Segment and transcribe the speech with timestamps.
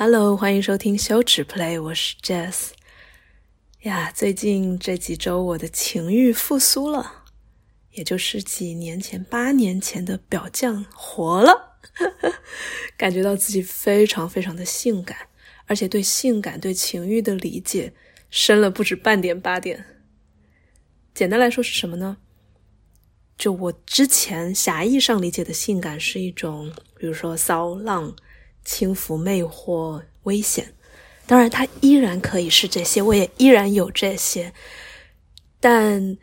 [0.00, 2.68] Hello，欢迎收听羞耻 Play，我是 Jess。
[3.80, 7.24] 呀，最近这几周我的情欲复苏了，
[7.90, 11.80] 也就是几年前、八年前的表匠活了，
[12.96, 15.18] 感觉到自己非常非常的性感，
[15.66, 17.92] 而且对性感、对情欲的理解
[18.30, 19.84] 深了不止半点八点。
[21.12, 22.18] 简单来说是什么呢？
[23.36, 28.14] 就我之前狭义上理解的性感是一种，比如说骚浪。
[28.64, 30.74] 轻浮、魅惑、危险，
[31.26, 34.52] 当然，它依然可以是这些，我也依然有这些。
[35.60, 36.16] 但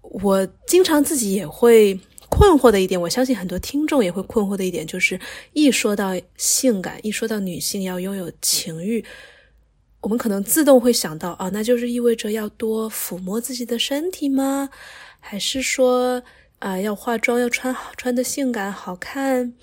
[0.00, 1.98] 我经常自己也会
[2.28, 5.18] 困惑的一点，我相信很多听众也会困惑的一点，就是
[5.52, 9.04] 一说到性感，一说到女性要拥有情欲，
[10.00, 14.70] 我们可能自动会想到啊，那就是意味着要多抚摸自己的身体吗？
[15.18, 16.22] 还是说
[16.60, 19.54] 啊，要化妆，要穿好，穿的性感好看？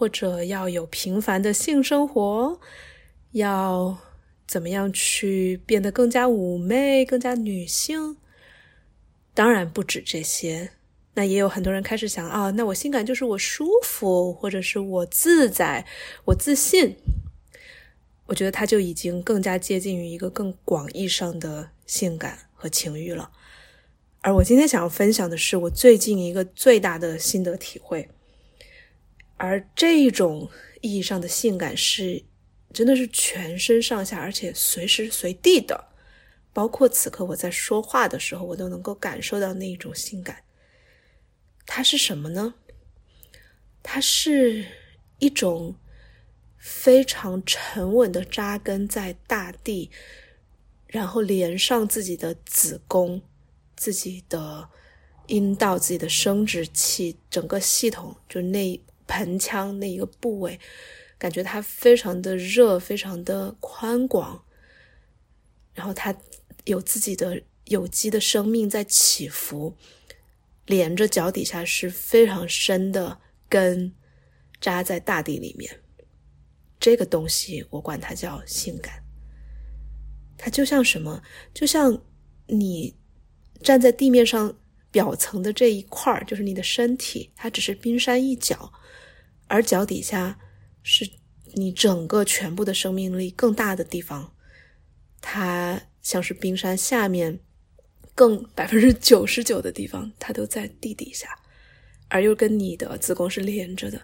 [0.00, 2.58] 或者要有平凡的性生活，
[3.32, 3.98] 要
[4.46, 8.16] 怎么样去变得更加妩媚、更加女性？
[9.34, 10.70] 当然不止这些。
[11.12, 15.84] 那也有很多人开始想啊，那我性感就是我舒服，或者是我自在、
[16.24, 16.96] 我自信。
[18.24, 23.30] 我觉得他就已经更加接近于一个更广义上的性感和情欲了。
[24.22, 28.08] 而我今天想要分享的是我最近一个最大的心得体会。
[29.42, 30.50] 而这种
[30.82, 32.22] 意义上的性感是，
[32.74, 35.86] 真的是全身上下，而且随时随地的，
[36.52, 40.44] 包括此刻我在说话的时候，我都能够感受到那一种性感。
[41.64, 42.52] 它是什么呢？
[43.82, 44.66] 它是
[45.20, 45.74] 一种
[46.58, 49.90] 非常沉稳的扎根在大地，
[50.86, 53.22] 然后连上自己的子宫、
[53.74, 54.68] 自己的
[55.28, 58.78] 阴道、自己的生殖器，整个系统就那。
[59.10, 60.60] 盆腔那一个部位，
[61.18, 64.44] 感觉它非常的热，非常的宽广，
[65.74, 66.16] 然后它
[66.64, 69.76] 有自己的有机的生命在起伏，
[70.66, 73.92] 连着脚底下是非常深的根
[74.60, 75.80] 扎在大地里面。
[76.78, 79.02] 这个东西我管它叫性感，
[80.38, 81.20] 它就像什么？
[81.52, 82.00] 就像
[82.46, 82.96] 你
[83.60, 84.56] 站在地面上
[84.92, 88.72] 表层的这一块儿，就是你的身体，它只是冰山一角。
[89.50, 90.38] 而脚底下
[90.80, 91.10] 是
[91.54, 94.32] 你整个全部的生命力更大的地方，
[95.20, 97.40] 它像是冰山下面
[98.14, 101.36] 更百分之九十九的地方，它都在地底下，
[102.06, 104.00] 而又跟你的子宫是连着的，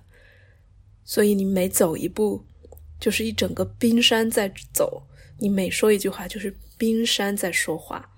[1.05, 2.45] 所以你每走一步
[2.99, 5.07] 就是一整个冰山在走，
[5.39, 8.11] 你每说一句话就是冰山在说话，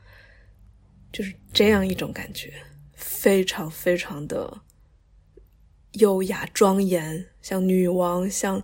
[1.13, 2.55] 就是这样一种感觉，
[2.95, 4.63] 非常非常的。
[5.93, 8.63] 优雅庄严，像女王，像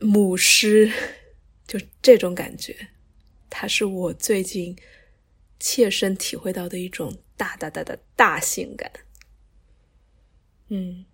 [0.00, 0.90] 母狮，
[1.66, 2.74] 就这种感觉，
[3.50, 4.76] 它是我最近
[5.60, 8.90] 切身体会到的一种大大大的大性感。
[10.68, 11.04] 嗯，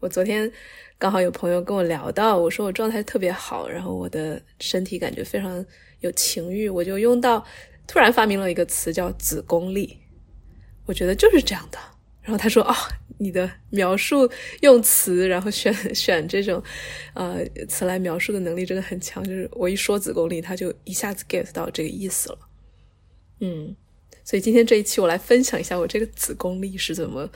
[0.00, 0.50] 我昨天
[0.98, 5.64] 刚好有朋友跟我聊到，我说我状态特别好，然后我的身体感觉非常
[6.00, 7.44] 有情欲，我就用到，
[7.86, 9.98] 突然发明了一个词叫子宫力，
[10.86, 11.78] 我觉得就是这样的。
[12.20, 12.74] 然后他说：“哦。”
[13.18, 14.30] 你的描述
[14.60, 16.62] 用词，然后选 选这种，
[17.14, 19.22] 呃，词来描述的能力真的很强。
[19.22, 22.38] 就是我一说子宫力，他就一下子 get 到这个意思了。
[23.40, 23.74] 嗯，
[24.24, 27.28] 所以今天这一期我来分享一下我这个子宫力是怎么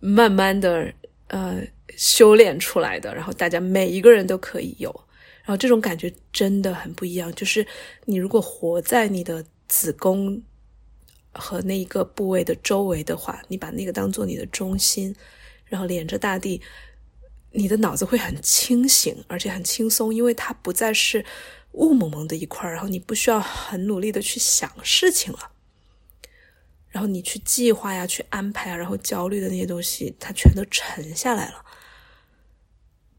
[0.00, 0.92] 慢慢的
[1.28, 1.62] 呃
[1.96, 3.14] 修炼出来的。
[3.14, 4.88] 然后大家每一个人都可以有，
[5.42, 7.34] 然后这种感觉真的很不一样。
[7.34, 7.66] 就是
[8.04, 10.42] 你如果活在你的子宫。
[11.34, 15.14] 和那一个部位的周围的话，你把那个当做你的中心，
[15.66, 16.60] 然后连着大地，
[17.50, 21.24] 你的脑子会很清醒，而且很轻松，因为它不再是
[21.72, 25.50] 雾蒙蒙的一块然后你不需要很努力的去想事情了，
[26.88, 31.64] 然后你去计划呀，去安排啊，然后焦虑的那些东西，它全都沉下来了。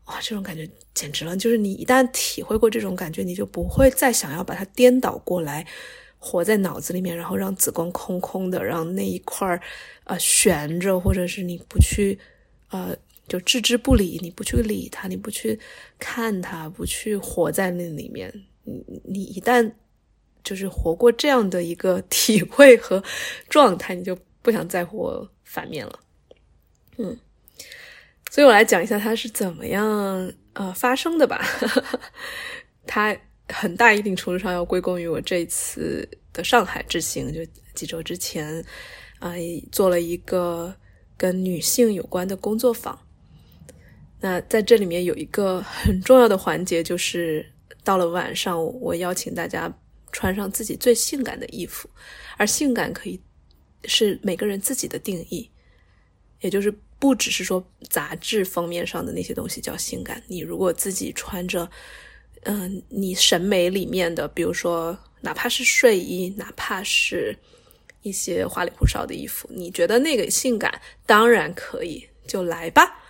[0.05, 1.35] 哇，这种感觉简直了！
[1.35, 5.65] 就是你一旦体会过这种感觉，你就不会再想要把它颠倒过来。
[6.25, 9.61] 活在脑子里面，然后让子宫空空的，让那一块儿
[10.05, 12.17] 呃悬着，或者是你不去
[12.71, 15.59] 呃就置之不理，你不去理它，你不去
[15.99, 18.33] 看它，不去活在那里面，
[18.63, 19.71] 你你一旦
[20.43, 23.03] 就是活过这样的一个 体会和
[23.47, 25.99] 状态，你就不想再活反面了。
[26.97, 27.15] 嗯，
[28.31, 31.45] 所以我来讲一下它是怎么样呃发生的吧，
[32.87, 33.15] 它。
[33.49, 38.63] 很大一定程度上要归功于我这次的上海之行，就几周之前，
[39.19, 39.33] 啊，
[39.71, 40.73] 做了一个
[41.15, 42.99] 跟女性有关的工作坊。
[44.19, 47.45] 那在这里面有一个很重要的环节，就是
[47.83, 49.71] 到了晚上，我邀请大家
[50.11, 51.87] 穿上自己最性感的衣服，
[52.37, 53.21] 而性感可以
[53.83, 55.47] 是每个人自己的定义，
[56.41, 60.23] 也就是不只是说杂志封面上的那些东西叫性感。
[60.27, 61.69] 你如果自己穿着，
[62.45, 67.35] 嗯，你审美里面的，比如说哪怕是睡衣，哪怕是
[68.03, 73.03] 一些花里胡哨的衣服，你觉得那个性感，当然可以，就来吧。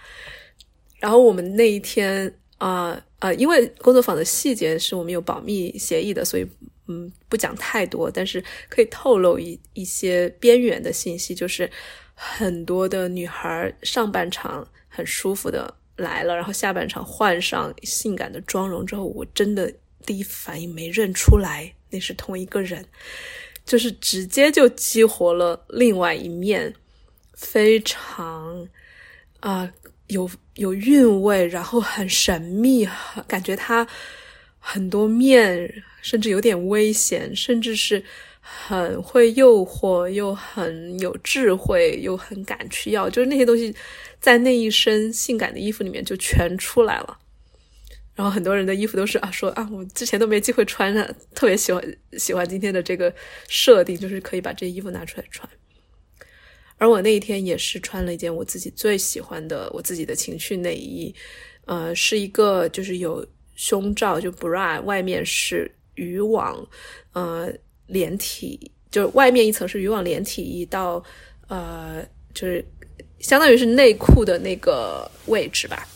[1.00, 6.48] 然后我们那一天啊啊，因为工作坊的细节是我们有保密协议的，所以
[6.88, 11.70] 嗯不讲太多，但是可以透露一一些边缘的信息，就是
[12.14, 19.74] 很多的女孩上半场很舒服的来了，然后下半场换上性感的妆容之后，我真的
[20.06, 22.84] 第一反应没认出来那是同一个人，
[23.66, 26.74] 就是直接就激活了另外一面，
[27.34, 28.68] 非常
[29.40, 29.72] 啊。
[30.10, 32.88] 有有韵味，然后很神秘，
[33.28, 33.88] 感觉他
[34.60, 38.04] 很多面，甚至有点危险，甚至是
[38.40, 43.76] 很会诱惑，又很有智慧，又很敢去要，就是那些东西
[44.26, 47.20] 在那一身性感的衣服里面就全出来了。
[48.16, 53.14] 然后很多人的衣服都是啊，说啊，我之前都没机会穿呢，特别喜欢喜欢今天的这个
[53.48, 55.48] 设定，就是可以把这衣服拿出来穿。
[56.78, 61.14] 而我那一天也是穿了一件我自己最喜欢的我自己的情趣内衣，
[61.66, 63.24] 呃，是一个就是有
[63.56, 66.68] 胸罩就 bra，外面是渔网，
[67.14, 67.54] 呃，
[67.86, 71.04] 连体，就是外面一层是渔网连体衣到
[71.48, 72.66] 呃，就是
[73.20, 75.88] 相当于是内裤的那个位置吧，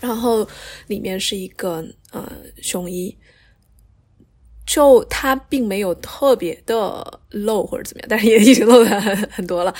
[0.00, 0.48] 然后
[0.86, 2.30] 里面是一个呃
[2.62, 3.16] 胸衣。
[4.66, 9.72] 就它并没有特别的露或者怎么样，但是也已经露的很很多了。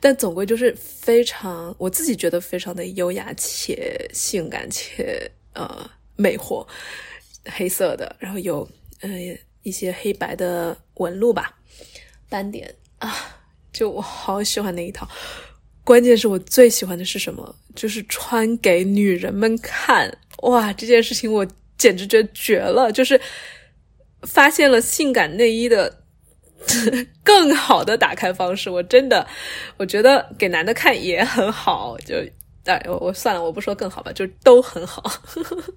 [0.00, 6.66] 但总归就是非常，我自己觉得非常的优雅且性感且呃魅惑，
[7.46, 8.68] 黑色的，然后有
[9.00, 9.08] 呃
[9.62, 11.58] 一些黑白的纹路吧，
[12.28, 13.16] 斑点啊，
[13.72, 15.08] 就我好喜欢那一套。
[15.84, 17.54] 关键是我最喜欢的是什么？
[17.76, 21.46] 就是穿给女人们看，哇，这件事情我
[21.78, 23.20] 简直觉得绝了，就是。
[24.26, 26.00] 发现了性感内衣的
[27.22, 29.26] 更好的打开方式，我真的，
[29.76, 32.14] 我觉得给男的看也很好，就，
[32.64, 35.02] 哎，我我算了，我不说更好吧，就都很好，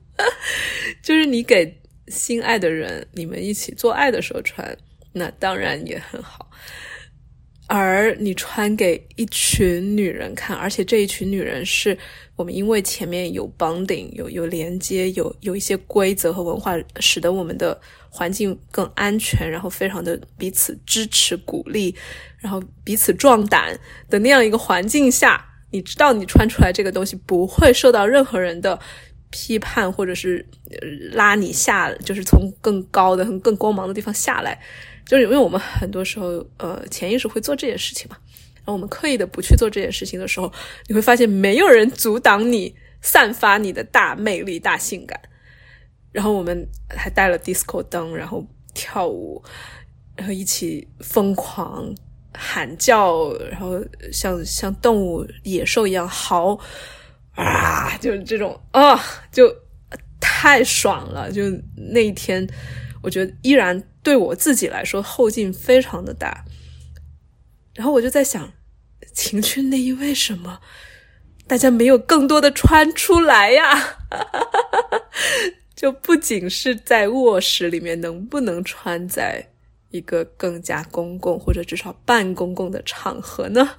[1.03, 1.77] 就是你给
[2.07, 4.77] 心爱的人，你们一起做爱的时候穿，
[5.11, 6.49] 那当然也很好。
[7.67, 11.97] 而你穿给一群女人看，而且这一群女人是
[12.37, 17.77] 我们因为前面有 bonding，有有连接，有有一些规则和文化，使得我们的
[18.09, 21.93] 环境更安全，然后非常的彼此支持、鼓励，
[22.39, 23.77] 然后彼此壮胆
[24.09, 28.79] 的那样一个环境下，你知道你穿出来这个东西不会受到任何人的
[29.29, 30.47] 批判，或者是
[31.11, 34.57] 拉你下，就是从更高的、更光芒的地方下来。
[35.07, 38.17] 就是因为我们很多时候，呃，潜意识会做这件事情嘛，
[38.55, 40.51] 然后我们刻意的不去做这件事情的时候，
[40.87, 45.17] 你会发现没有人阻挡你散发你的大魅力、大性感。
[46.11, 49.41] 然后我们还带了 disco 灯，然后跳舞，
[50.17, 51.95] 然后一起疯狂
[52.33, 53.79] 喊叫，然后
[54.11, 56.59] 像像动物、野兽一样嚎
[57.33, 58.99] 啊，就是这种啊，
[59.31, 59.55] 就
[60.19, 61.31] 太爽了。
[61.31, 61.43] 就
[61.75, 62.45] 那一天，
[63.01, 63.81] 我觉得依然。
[64.07, 66.45] 对我自己来说，后劲非常的大。
[67.73, 68.53] 然后我就在想，
[69.13, 70.61] 情趣内衣为什么
[71.45, 73.97] 大家没有更多的穿出来呀？
[75.75, 79.45] 就不仅是在卧室里面，能不能穿在
[79.89, 83.69] 一个更加公共或者至少半公共的场合呢？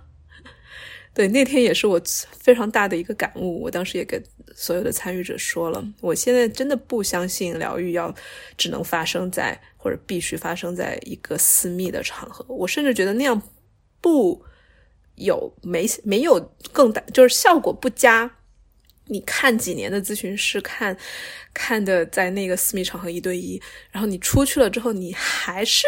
[1.18, 3.60] 对，那天也是我非常大的一个感悟。
[3.60, 4.22] 我当时也给
[4.54, 8.14] 所有的参与者说了，我现在真的不相信疗愈要
[8.56, 12.46] 只能发生在或者必须发生在一个私密的场合。
[12.48, 13.42] 我甚至觉得那样
[14.00, 14.40] 不
[15.16, 18.37] 有没没有更大，就是效果不佳。
[19.10, 20.96] 你看几年的咨询师看，
[21.54, 23.60] 看的在那个私密场合一对一，
[23.90, 25.86] 然后你出去了之后，你还是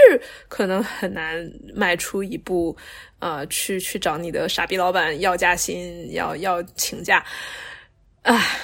[0.49, 2.75] 可能很难迈出一步，
[3.19, 7.23] 呃，去去找你的傻逼老板要加薪，要要请假，
[8.23, 8.59] 唉，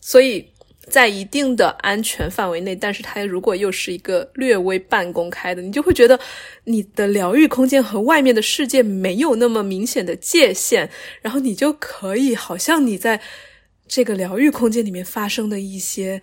[0.00, 0.48] 所以
[0.88, 6.16] 在一定的安全范围内，但是他如果又是一个略微半公开的，你就会觉得
[6.62, 10.88] 你的疗愈空间和外面的世界没有那么明显的界限，
[11.20, 13.20] 然后你就可以好像你在。
[13.88, 16.20] 这个疗愈空间里面发生的一些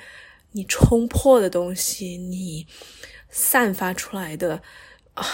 [0.51, 2.67] 你冲破的东西，你
[3.29, 4.62] 散发出来的
[5.13, 5.25] 啊，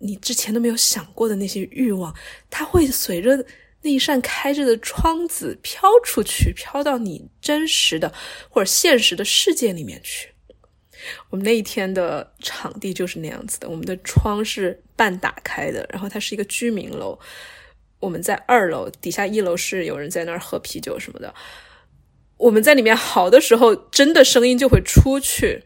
[0.00, 2.14] 你之前都没有想过的那些欲望，
[2.50, 3.44] 它会随着
[3.82, 8.12] 那一扇开着的窗子飘出去，飘到你真实的
[8.48, 10.30] 或者现实的世界里面去。
[11.28, 17.18] 我们那一天的场地就是那样子的，我们的窗是半打开的，然后它是一个居民楼，
[18.00, 21.34] 我们在二楼，底下一楼是有人在那儿喝啤酒什么的。
[22.36, 25.64] 我们在里面好的时候，真的声音就会出去，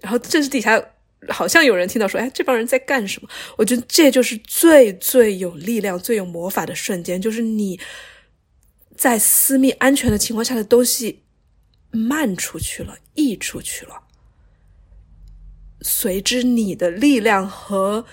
[0.00, 0.82] 然后这是底下
[1.28, 3.28] 好像有人听到说：“哎，这帮人在干什么？”
[3.58, 7.80] 我觉得这就是最最有力量、最有魔法的瞬间，就是你
[8.96, 11.24] 在私密、安全的情况下的东西
[11.90, 14.02] 漫出去了、溢出去了，
[15.82, 18.06] 随之你的力量和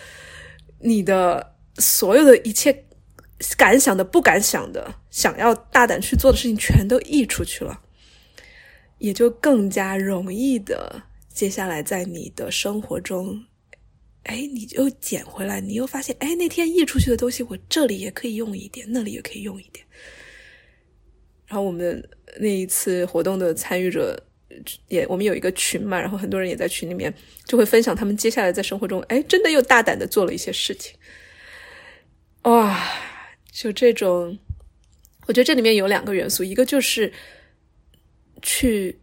[0.79, 2.85] 你的所有的一切。
[3.57, 7.81] 敢想的、不敢想的、想要大胆去做的事情，全都溢出去了，
[8.99, 11.03] 也就更加容易的。
[11.33, 13.45] 接下来在你的生活中，
[14.23, 19.85] 哎，你又捡回来，你又发现，哎，那天溢出去的东西，我这里也可以用一点，那里也可以用一点。
[21.47, 22.07] 然后我们
[22.39, 24.21] 那一次活动的参与者
[24.89, 27.13] 也，我们有一个群嘛，然后很多人也在群里面
[27.45, 30.95] 就会分享他们接下来在生活中，哎，真的又大胆的做了一些事情，
[32.43, 33.00] 哇！
[33.61, 34.39] 就这种，
[35.27, 37.13] 我觉得这里面有两个元素，一个就是
[38.41, 38.99] 去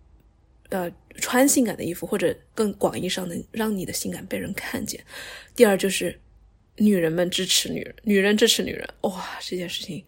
[0.70, 5.00] 呃穿性感的衣服，或者更广义上的让你的性感被人看见；
[5.54, 6.18] 第二就是
[6.74, 8.84] 女人们支持女人，女人支持女人。
[9.02, 10.04] 哇，这件事情，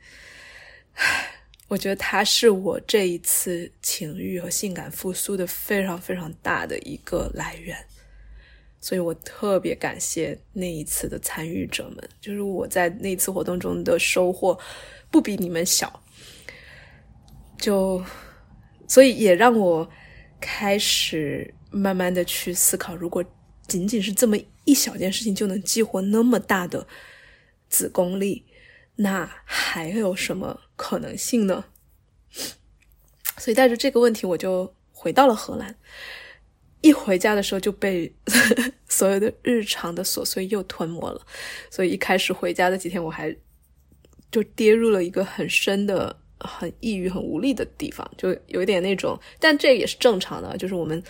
[1.68, 7.78] 我觉得它是我这一次情欲和性感复苏的非常非常大的一个来源。
[8.80, 14.58] 所以我特别感谢那一次的参与者们，就是我在那次活动中的收获
[15.10, 16.02] 不比你们小。
[17.58, 18.02] 就，
[18.88, 19.88] 所以也让我
[20.40, 23.22] 开始慢慢的去思考，如果
[23.68, 26.86] 仅仅是这么一小件事情就能激活那么大的
[27.68, 28.46] 子宫力，
[28.96, 31.66] 那还有什么可能性呢？
[33.36, 35.76] 所以带着这个问题，我就回到了荷兰。
[36.82, 38.10] 一回家的时候就被
[38.88, 41.20] 所有的日常的琐碎又吞没了，
[41.70, 43.34] 所以一开始回家的几天我还
[44.30, 51.02] 就跌入了一个很深的、很抑郁、很无力的地方，就有一点那种，但这也是正常的，就是我们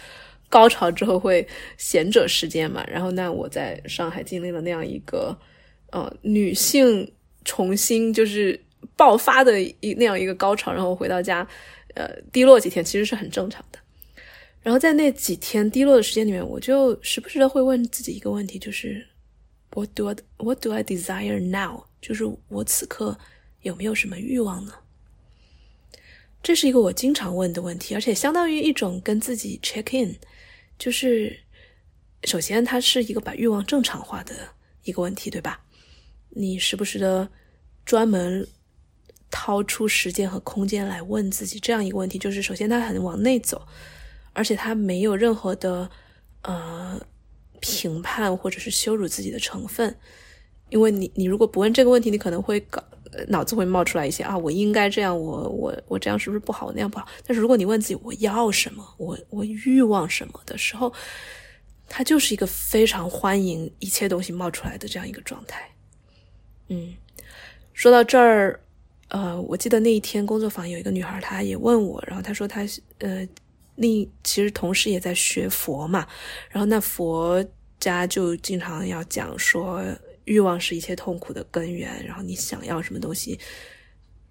[0.49, 1.47] 高潮之后会
[1.77, 2.85] 闲者时间嘛。
[2.89, 5.39] 然后那我在上海经历了那样一个
[5.93, 7.13] 呃女性
[7.45, 8.61] 重新就是
[8.97, 11.47] 爆发的一那样一个高潮，然后回到家
[11.95, 13.79] 呃低落几天，其实是很正常的。
[14.63, 19.07] 然后在那几天低落的时间里面，我就时不时的会问自己一个问题，就是
[19.73, 21.85] What do I What do I desire now？
[22.03, 23.19] 就是我此刻
[23.63, 24.75] 有没有什么欲望呢？
[26.43, 30.17] 这是一个我经常问的问题，而且相当于一种跟自己 check in。
[30.79, 31.41] 就是
[32.25, 34.35] 首先，它是一个把欲望正常化的
[34.85, 35.65] 一个问题，对吧？
[36.31, 37.31] 你时不时的
[37.85, 38.47] 专门
[39.31, 43.67] 掏出时间和空间来问自己这样一个问题，就是首先，它很往内走。
[44.41, 45.91] 而且他没有任何的
[46.41, 46.99] 呃
[47.61, 49.95] 评判或者是羞辱自己的成分，
[50.71, 52.83] 因为你你如果不问这个问题，你可能会搞
[53.29, 56.73] 脑子会冒出来一些啊，我应该这样，我我我这样是不是不好？
[56.73, 57.07] 那样不好。
[57.27, 60.91] 但是如果你问自己我要什么，我我欲望什么的时候，
[61.87, 65.71] 他就是一个非常欢迎一切东西冒出来的这样一个状态。
[66.69, 66.95] 嗯，
[67.75, 68.59] 说到这儿，
[69.09, 72.63] 呃，我记得那一天工作坊有一个女孩，她也问我，然后她说她
[73.01, 73.29] 呃。
[73.81, 76.07] 另其实同时也在学佛嘛，
[76.51, 77.43] 然后那佛
[77.79, 79.83] 家就经常要讲说，
[80.27, 82.05] 欲望是一切痛苦的根源。
[82.05, 83.39] 然后你想要什么东西，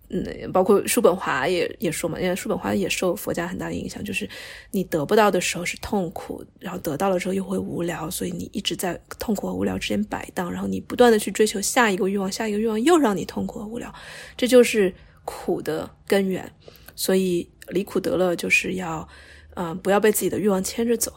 [0.10, 4.30] 嗯，包括叔本华也也说嘛，因为叔本华也受佛家很大的影响，就是
[4.70, 13.92] 你得不到的时候是痛苦，然后得到了之后又会无聊，所以你一直在痛苦和无聊之间摆荡，然后你不断的去追求下一个欲望，下一个欲望又让你痛苦和无聊，
[14.38, 14.94] 这就是
[15.26, 16.54] 苦的根源。
[16.96, 19.10] 所以离苦得乐就是要。
[19.54, 21.12] 啊，不要被自己的欲望牵着走。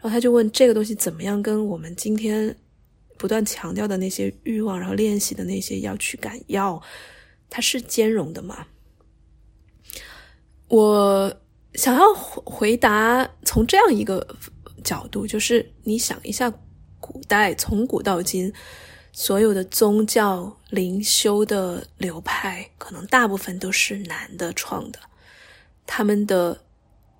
[0.00, 2.54] 然后他就问这个东西怎么样跟我们今天
[3.16, 6.82] 不断强调的那些欲望，然后练习的那些要去感要，
[7.48, 8.66] 它是兼容的吗？
[10.68, 11.34] 我
[11.74, 14.36] 想要回回答从这样一个
[14.82, 16.52] 角度，就是你想一下，
[17.00, 18.52] 古代从古到今，
[19.12, 24.98] 所有的宗教灵修的流派，可能大部分都是男的创的，
[25.86, 26.63] 他们的。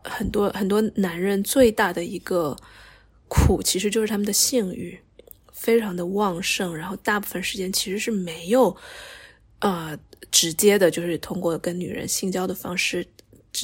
[0.05, 2.55] 很多很多男人最大的一个
[3.27, 5.01] 苦，其实就是他们的性欲
[5.51, 8.77] 非常的旺盛，然后大部分时间其实是没有
[9.61, 9.99] 呃
[10.31, 13.07] 直接的，就是通过跟女人性交的方式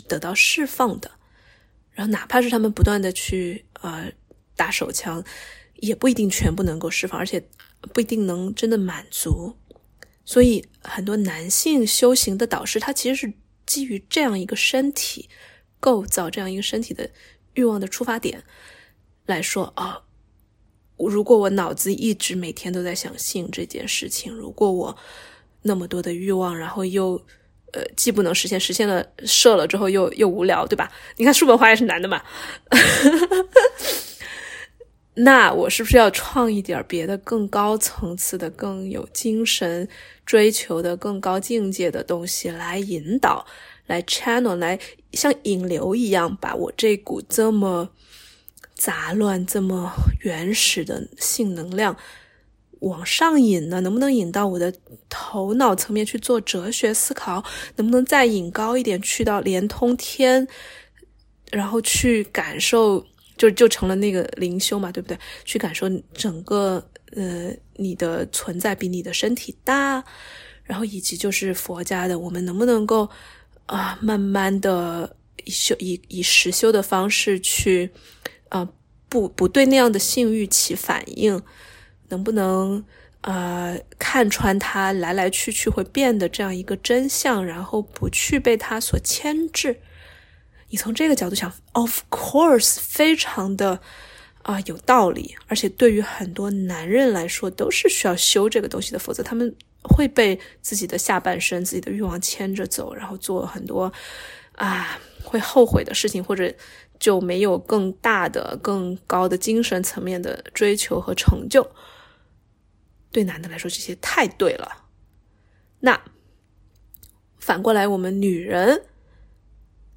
[0.09, 1.11] 得到释放的。
[1.93, 4.11] 然后哪怕是他们不断的去呃
[4.57, 5.23] 打手枪，
[5.77, 7.45] 也不一定全部能够释放，而且
[7.93, 9.55] 不一定能真的满足。
[10.25, 13.35] 所以很多男性修行的导师，他其实是
[13.67, 15.29] 基于这样一个身体。
[15.81, 17.11] 构造这样一个身体的
[17.55, 18.45] 欲望的出发点，
[19.27, 20.03] 来说啊，
[20.97, 24.97] 如果我脑子一直每天都在想性这件事情，如果我
[25.63, 27.21] 那么多的欲望，然后又
[27.73, 30.93] 呃既不能实现，实现了射了之后又又无聊，对吧？
[31.17, 32.23] 你看叔本华也是男的嘛。
[35.15, 39.87] 那我是不是要创一点别的更高层次的、更有精神
[40.25, 43.45] 追求的、更高境界的东西来引导、
[43.91, 44.79] 来 channel、来
[45.13, 47.91] 像引流一样，把我这股这么
[48.77, 51.97] 杂乱、这么原始的性能量
[52.79, 53.81] 往上引呢？
[53.81, 54.73] 能不能引到我的
[55.09, 57.45] 头脑层面去做哲学思考？
[57.75, 60.47] 能不能再引高一点，去到连通天，
[61.51, 63.05] 然后去感受？
[63.37, 65.19] 就就成了那个灵修嘛，对不对？
[65.47, 70.05] 去感受整个呃你的存在比你的身体大，
[70.63, 73.09] 然后以及就是佛家的，我们能不能够
[73.71, 77.91] 啊慢慢的以修以以实修的方式去
[78.49, 78.69] 啊
[79.09, 81.41] 不不对那样的性欲起反应，
[82.09, 82.85] 能不能
[83.21, 89.81] 呃看穿它来来去去会变的这样一个真相，然后不去被它所牵制。
[90.69, 93.81] 你从这个角度想，of course，非常的
[94.43, 103.93] 啊有道理，而且对于很多男人来说都是需要修这个东西的，否则他们会被自己的下半身、自己的欲望牵着走，然后做很多
[104.57, 106.53] 啊会后悔的事情，或者
[106.99, 111.71] 就没有更大的、更高的精神层面的追求和成就。
[113.11, 114.85] 对男的来说，这些太对了。
[115.81, 116.01] 那
[117.39, 118.83] 反过来，我们女人。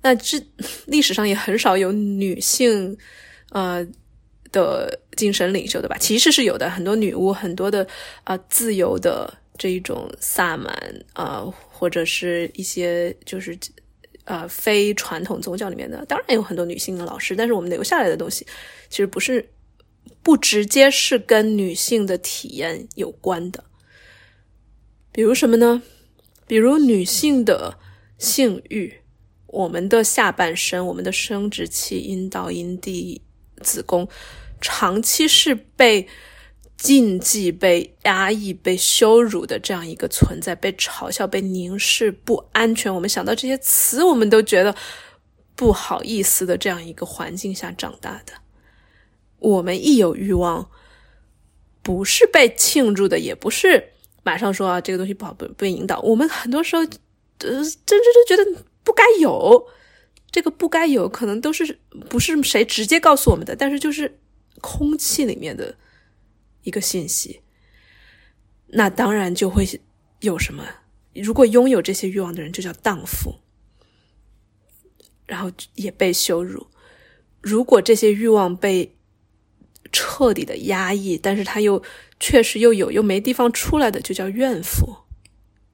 [0.02, 0.38] 那这
[0.86, 2.98] 历史上也很少有女性，
[3.52, 3.86] 呃
[4.52, 5.98] 的精神领袖，对吧？
[5.98, 7.88] 其实是有的，很多女巫，很多的
[8.24, 10.76] 啊自由的这一种萨满
[11.14, 13.58] 啊，或者是一些就是
[14.26, 18.46] 呃非传统宗教里面的，当然有很多女性的老师，但是我们留下来的东西，
[18.90, 19.50] 其实不是
[20.22, 23.64] 不直接是跟女性的体验有关的。
[25.12, 25.82] 比如什么呢？
[26.48, 27.78] 比如女性的
[28.18, 29.00] 性欲。
[29.48, 33.22] 我们的下半身，我们的生殖器、阴道、阴蒂、
[33.62, 34.10] 子宫，
[34.60, 36.08] 长期是被
[36.84, 42.94] 禁忌、被压抑、被羞辱的这样一个存在，被嘲笑、被凝视、不安全。
[42.94, 44.76] 我们想到这些词，我们都觉得
[45.56, 48.34] 不好意思的这样一个环境下长大的。
[49.40, 50.70] 我们一有欲望，
[51.82, 53.92] 不是被庆祝的，也不是
[54.24, 56.02] 马上说啊这个东西不好，不被引导。
[56.02, 58.64] 我们很多时候，呃，甚至都觉得。
[58.86, 59.66] 不该有，
[60.30, 64.20] 这个不该有，可能都是不是谁直接告诉我们的，但是就是
[64.60, 65.74] 空气里面的
[66.64, 67.42] 一个信息。
[68.68, 69.68] 那当然就会
[70.20, 70.66] 有什么？
[71.14, 73.36] 如果拥有这些欲望的人就叫荡妇，
[75.26, 76.68] 然后也被羞辱。
[77.42, 78.96] 如果这些欲望被
[79.92, 81.84] 彻底的压抑，但是他又
[82.20, 84.98] 确实又有又没地方出来的，就叫怨妇。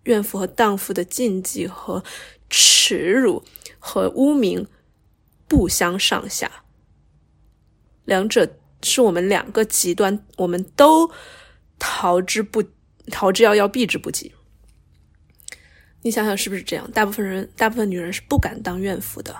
[0.03, 2.03] 怨妇和荡妇的禁忌和。
[2.51, 3.43] 耻辱
[3.77, 4.65] 和污名
[5.47, 6.63] 不相上下，
[8.05, 11.11] 两者是我们两个极端，我们都
[11.77, 12.63] 逃之不
[13.11, 14.33] 逃之夭夭，避之不及。
[16.01, 16.89] 你想想是不是这样？
[16.91, 19.35] 大部分人，大部分女人是不敢当怨妇的，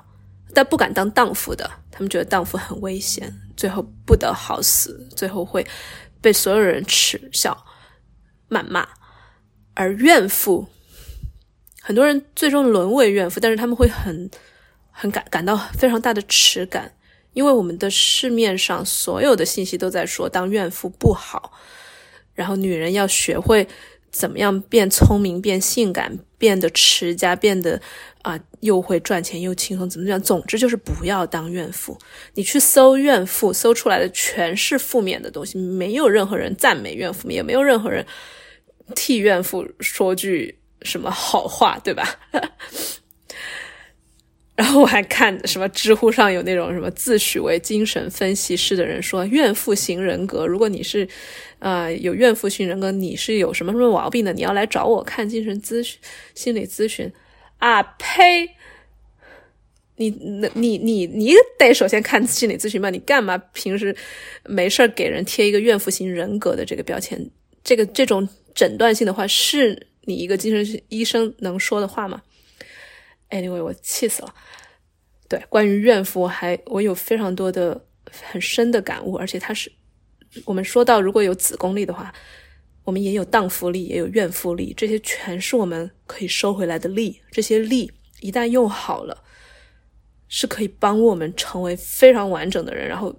[0.53, 1.69] 但不敢当荡妇的。
[1.89, 5.65] 他们觉得荡妇很危险，最后不得好死，最后会
[6.19, 7.65] 被所有人耻笑、
[8.49, 8.87] 谩骂，
[9.73, 10.67] 而怨妇。
[11.81, 14.29] 很多人最终沦为怨妇，但是他们会很
[14.91, 16.93] 很感感到非常大的耻感，
[17.39, 21.53] 因为我们的市面上所有的信息都在说当怨妇不好，
[22.33, 23.65] 然后女人要学会
[24.11, 27.81] 怎么样变聪明、变性感、变得持家、变得
[28.23, 30.21] 啊又会赚钱又轻松，怎么样？
[30.21, 31.97] 总之就是不要当怨妇。
[32.33, 38.05] 你去搜怨妇，搜出来的全是负面的东西，没有任何人赞美怨妇，也没有任何人
[38.93, 40.59] 替怨妇说句。
[40.81, 42.07] 什么好话，对吧？
[44.59, 51.07] 然后我还看什么知乎上有那种什么自诩为精神分析师的人说，怨妇型人格，如果你是，
[51.59, 54.33] 呃，有怨妇型人格，你是有什么什么毛病的？
[54.33, 55.97] 你要来找我看精神咨询、
[56.35, 57.09] 心理咨询
[57.59, 57.81] 啊？
[57.97, 58.49] 呸！
[59.95, 62.89] 你那你你你得首先看心理咨询吧？
[62.89, 63.95] 你干嘛平时
[64.43, 67.29] 没事给人贴一个怨妇型人格的这个标签？
[67.63, 69.87] 这个这种诊断性的话是？
[70.05, 72.21] 你一个精神医生能说的话吗
[73.29, 74.33] ？Anyway，我气死了。
[75.27, 77.85] 对，关于怨妇，还我有非常多的
[78.23, 79.71] 很深的感悟，而且它是
[80.45, 82.11] 我们说到如果有子宫力的话，
[82.83, 87.21] 我们也有荡妇力，也有怨妇力，这些全是我们可以收回来的力。
[87.31, 89.23] 这些力一旦用好了，
[90.27, 93.15] 是可以帮我们成为非常完整的人，然后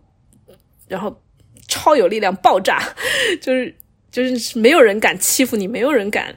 [0.89, 1.23] 然后
[1.69, 2.83] 超有力量爆炸，
[3.41, 3.73] 就是
[4.11, 6.37] 就是没有人敢欺负你，没有人敢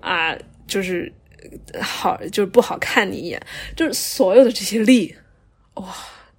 [0.00, 1.10] 啊，就是
[1.80, 3.40] 好就是不好看你一眼，
[3.76, 5.14] 就是所有的这些力，
[5.74, 5.94] 哇，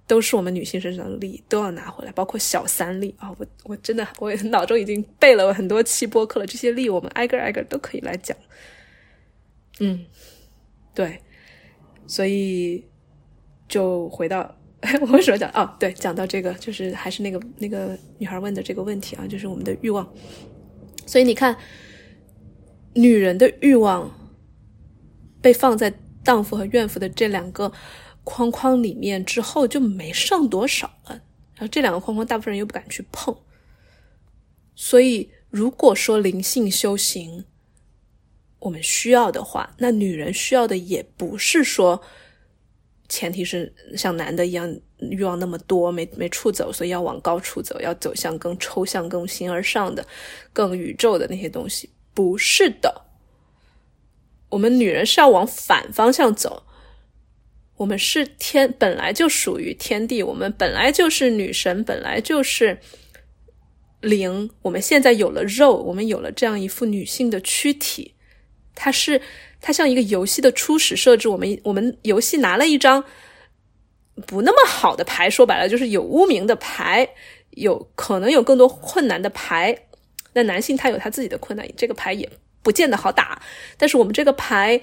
[0.06, 3.30] 都是我们女性身上的力，都要拿回来，包括小三力啊！
[3.38, 8.36] 我我真的我脑中已经背了很多期播客了，这些力我们挨个挨个都可以来讲。
[9.80, 10.04] 嗯，
[10.94, 11.20] 对，
[12.06, 12.84] 所以
[13.68, 14.56] 就回到
[15.02, 20.10] 我为什么讲哦，对，讲到这个就是还是那个那个女孩问的这个问题啊，就是我们的欲望。
[21.06, 21.56] 所以你看，
[22.94, 24.10] 女人的欲望
[25.40, 25.92] 被放在
[26.24, 27.72] 荡妇和怨妇的这两个
[28.24, 31.20] 框框里面之后，就没剩多少了。
[31.54, 33.36] 然后这两个框框，大部分人又不敢去碰。
[34.74, 37.44] 所以，如果说灵性修行，
[38.60, 42.00] 我们需要的话，那女人需要的也不是说，
[43.08, 50.06] 前提是像男的一样欲望那么多，没没处走，所以要往高处走，要走向更抽象、更形而上的、
[50.52, 51.90] 更宇宙的那些东西。
[52.14, 53.07] 不是的，
[54.50, 56.64] 我们女人是要往反方向走。
[57.76, 62.80] 我们是天，本来就属于天地，我们本来就是女神，本来就是
[64.00, 64.50] 灵。
[64.62, 68.14] 我们现在有了肉，我们有了这样一副女性的躯体。
[68.74, 69.20] 它是，
[69.60, 71.28] 它像一个游戏的初始设置。
[71.28, 73.04] 我们我们游戏拿了一张
[74.26, 77.08] 不那么好的牌，说白了就是有污名的牌，
[77.50, 79.86] 有可能有更多困难的牌。
[80.32, 82.28] 那男性他有他自己的困难，这个牌也
[82.68, 83.40] 不见得好打。
[83.78, 84.82] 但是我们这个牌，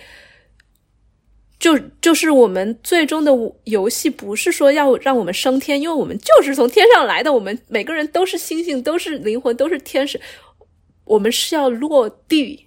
[1.60, 3.32] 就就是我们最终的
[3.66, 10.20] 游戏，不是说要让我们升天，因为我们就是从天上来的，我们每个人都是星星，都是灵魂，都是天使。
[11.04, 12.66] 我们是要落地。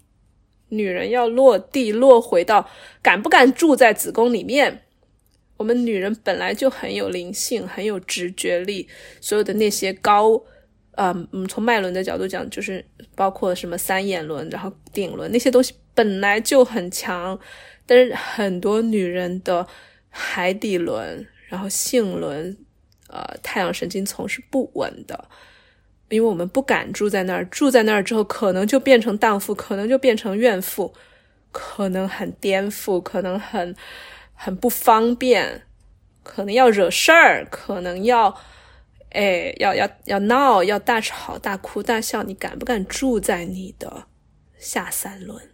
[0.68, 2.68] 女人要落地，落回到
[3.02, 4.82] 敢不敢住在子宫里面？
[5.56, 8.86] 我们女人本来就很有灵性，很有直觉力，
[9.20, 10.40] 所有的那些高，
[11.00, 12.84] 嗯，从脉轮的角度讲，就是
[13.14, 17.38] 包括什么三眼轮，然后顶轮那些东西本来就很强，
[17.86, 19.64] 但是很多女人的
[20.10, 22.56] 海底轮，然后性轮，
[23.08, 25.28] 呃，太阳神经丛是不稳的。
[26.08, 30.94] 因为我们不敢住在那儿，住在那儿之后，可能就变成荡妇，可能就变成怨妇，
[31.52, 33.76] 可能很颠覆，可能很
[34.34, 35.62] 很不方便，
[36.22, 38.34] 可能要惹事儿，可能要，
[39.10, 42.22] 哎，要要要闹，要大吵大哭大笑。
[42.22, 44.06] 你敢不敢住在你的
[44.58, 45.50] 下三轮？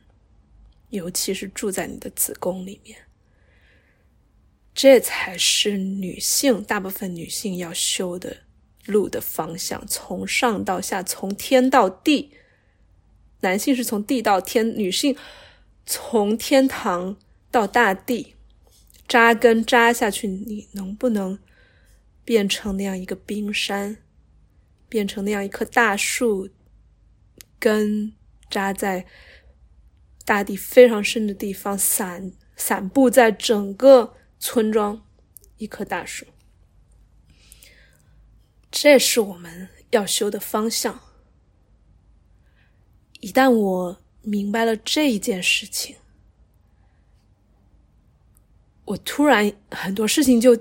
[0.90, 2.98] 尤其是住在你的子宫里面，
[4.74, 8.38] 这才是女性，大部分女性要修的。
[8.86, 12.32] 路的方向，从上到下，从天到地。
[13.40, 15.16] 男性是从地到天，女性
[15.86, 17.16] 从天堂
[17.50, 18.34] 到大地，
[19.08, 20.28] 扎根扎下去。
[20.28, 21.38] 你能不能
[22.24, 23.98] 变成那样一个冰山，
[24.88, 26.48] 变成那样一棵大树，
[27.58, 28.14] 根
[28.50, 29.06] 扎在
[30.24, 35.06] 大地非常深的地方，散散布在整个村庄，
[35.58, 36.26] 一棵大树。
[38.70, 41.00] 这是我们要修的方向。
[43.20, 45.96] 一旦我明白了这一件事情，
[48.84, 50.58] 我突然很多事情就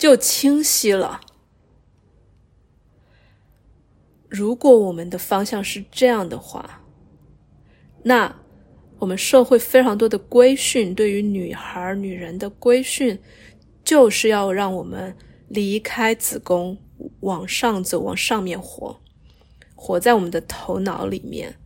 [0.00, 1.20] 就清晰了。
[4.28, 6.82] 如果我们的方向是这样的话，
[8.02, 8.34] 那
[8.98, 13.16] 我们社会非常多的规训，对于女孩、女人的规训，
[13.84, 15.14] 就是要让我们。
[15.52, 16.78] 离开子宫，
[17.22, 19.00] 往上走，往上面活，
[19.74, 21.56] 活在我们的头脑里面，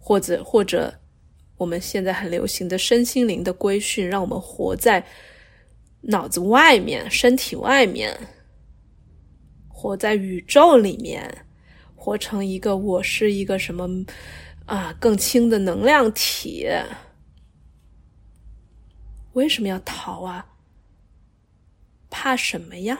[0.00, 0.92] 或者或者
[1.56, 5.06] 我们现在很流行的身心灵的规训，让我们活在
[6.06, 8.28] 脑子外面、身体外面，
[9.68, 11.46] 活在宇宙里面，
[11.96, 13.88] 活成一个我是一个什么
[14.66, 16.68] 啊更轻的能量体？
[19.32, 20.46] 为什么要逃啊？
[22.10, 22.98] 怕什么呀？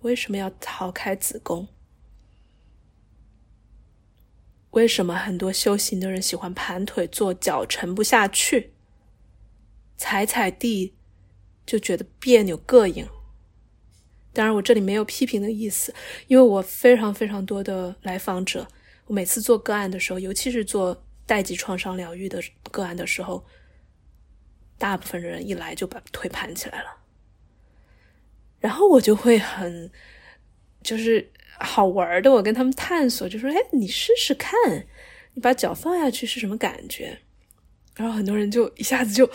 [0.00, 1.68] 为什么要逃开子宫？
[4.72, 8.74] 为什么很多修行的人喜欢盘腿坐，脚沉不下去，
[9.96, 10.96] 踩踩地
[11.66, 13.06] 就觉得别扭膈应？
[14.32, 15.94] 当然，我这里没有批评的意思，
[16.26, 18.66] 因为我非常非常多的来访者，
[19.06, 23.44] 我每次做个案的时候，尤其是做代际创伤疗愈的个案的时候，
[24.76, 26.96] 大部分人一来就把腿盘起来了。
[28.58, 29.90] 然后我就会很，
[30.82, 34.52] 就是好玩的，我跟他们探索，就说：“哎，你试试看，
[35.34, 37.20] 你把脚放下去是什么感觉？”
[37.94, 39.30] 然后很多人就一下子就，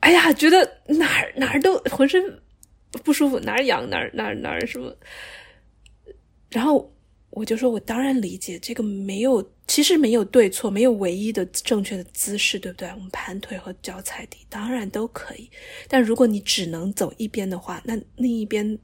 [0.00, 2.40] 哎呀，觉得哪儿哪儿都浑身
[3.04, 4.94] 不舒服，哪儿痒哪儿哪儿哪儿什么。
[6.50, 6.94] 然后
[7.30, 12.88] 我就说，我当然理解这个没有，其实没有对错，没有唯一的正确的姿势，对不对？
[12.88, 15.50] 我们盘腿和脚踩地当然都可以，
[15.88, 18.78] 但如果你只能走一边的话，那另一边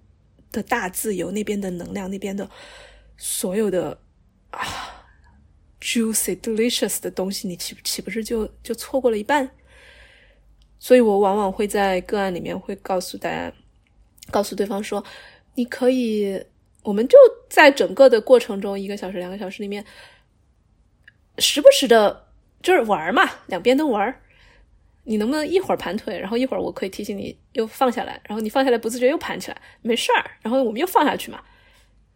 [0.52, 2.48] 的大自由，那边的能量，那边的
[3.16, 3.98] 所有的
[4.50, 4.60] 啊
[5.80, 9.50] juicy delicious 的东西，你岂岂不是就就错过了一半？
[10.84, 13.50] 所以我往往会在个案里面会告诉大家，
[14.30, 15.02] 告诉对方说，
[15.54, 16.44] 你可以。
[16.82, 17.16] 我们就
[17.48, 19.82] 在整个的过程中，一个小时、两个小时里面，
[21.38, 22.26] 时不时的，
[22.62, 24.20] 就是玩嘛，两边都玩。
[25.04, 31.42] 你能不能一会儿盘腿，然后一会儿我可以提醒你又放下来，然后你放下来不自觉又盘起来，没事儿，然后我们又放下去嘛，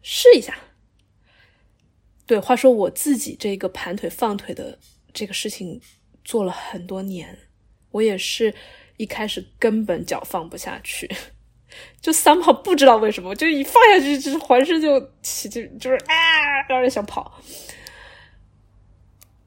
[0.03, 0.55] 试一下。
[2.27, 4.77] 对，话说我自己这个盘腿放腿的
[5.11, 5.81] 这个事情
[6.23, 7.35] 做了很多年，
[7.91, 8.53] 我也是
[8.97, 11.09] 一开始根本脚放不下去。
[12.01, 17.39] 就三跑不知道为什么，就一放下去，就是浑身就起，就就是啊，让人想跑。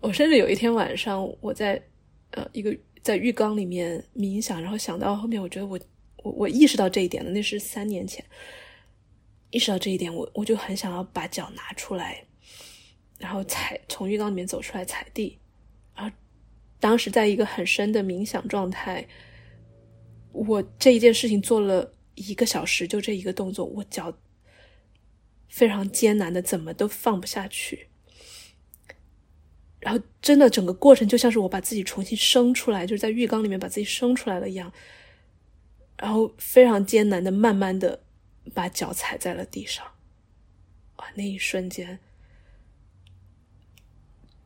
[0.01, 1.83] 我甚至有一天晚上，我在
[2.31, 5.79] 呃一个在浴缸里面冥想，然后想到后面，我觉得我
[6.19, 8.25] 我我意识到这一点了，那是三年前
[9.51, 12.25] 意识到这一点，我我就很想要把脚拿出来，
[13.19, 15.39] 然后踩从浴缸里面走出来踩地，
[16.83, 19.07] 当时在一个很深的冥想状态，
[20.33, 21.95] 我这一件事情做了。
[22.15, 24.15] 一个小时就这一个动作，我脚
[25.49, 27.89] 非常艰难的，怎么都放不下去。
[29.81, 34.71] 然后真的整个过程就像是我把自己重新生出来，就是在浴缸里面把自己生出来了一样。
[35.97, 38.05] 然后非常艰难的，慢慢的
[38.53, 39.83] 把脚踩在了地上。
[40.99, 41.99] 哇，那一瞬间，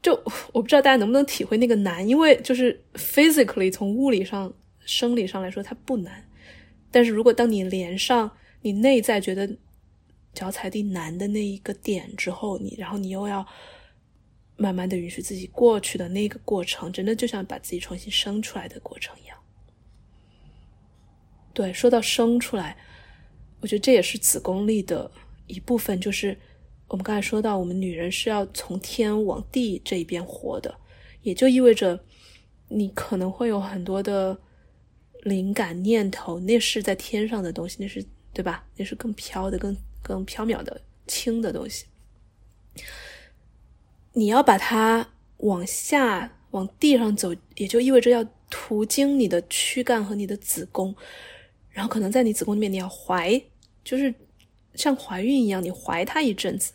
[0.07, 0.15] 就
[0.53, 6.25] 我不知道大家能不能体会那个难，因为就是 physically 从物理上、生理上来说，它不难。
[6.93, 8.31] 但是如果当你连上
[8.63, 9.59] 你内在觉得
[10.33, 13.45] 脚踩地难的那一个点之后，你然后你又要
[14.57, 19.37] 慢慢的允许自己过去的那个过程，真的就像把自己重新生出来的过程一样。
[21.53, 22.77] 对，说到生出来，
[23.59, 25.11] 我觉得这也是子宫力的
[25.49, 26.39] 一部分，就是
[26.89, 30.75] 我们刚才说到，我们女人是要从天往地这一边活的，
[31.23, 31.99] 也就意味着
[32.69, 34.39] 你可能会有很多的。
[35.23, 38.65] 灵感念头，那是在天上的东西，那是对吧？
[38.77, 41.87] 那是更飘的、更更飘渺的、轻的东西。
[44.13, 50.95] 你要把它往下往地上走，也就意味着要途经你的躯干和你的子宫，
[51.71, 53.43] 然后可能在你子宫里面，你要怀，
[53.83, 54.15] 就是
[54.77, 56.73] 像怀孕一样，你怀它一阵子，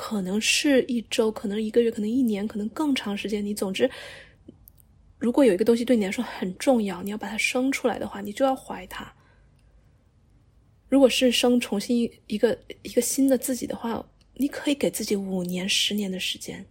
[0.00, 3.44] 可能是一周，可能一个月，可能一年，可能更长时间。
[3.44, 3.90] 你总之。
[5.18, 9.12] 如果有一个东西对你来说很重要，你要把它生出来的话，你就要怀它。
[10.88, 16.64] 如果是生重新一个一个新的自己的话，你可以给自己五年、十年的时间，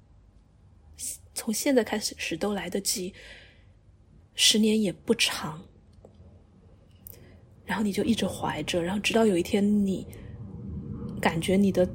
[1.34, 3.14] 从现在开始是都来得及，
[4.36, 5.62] 十年也不长。
[7.66, 10.08] 然后你就一直怀着，然后直到有一天你
[11.20, 11.86] 感觉你的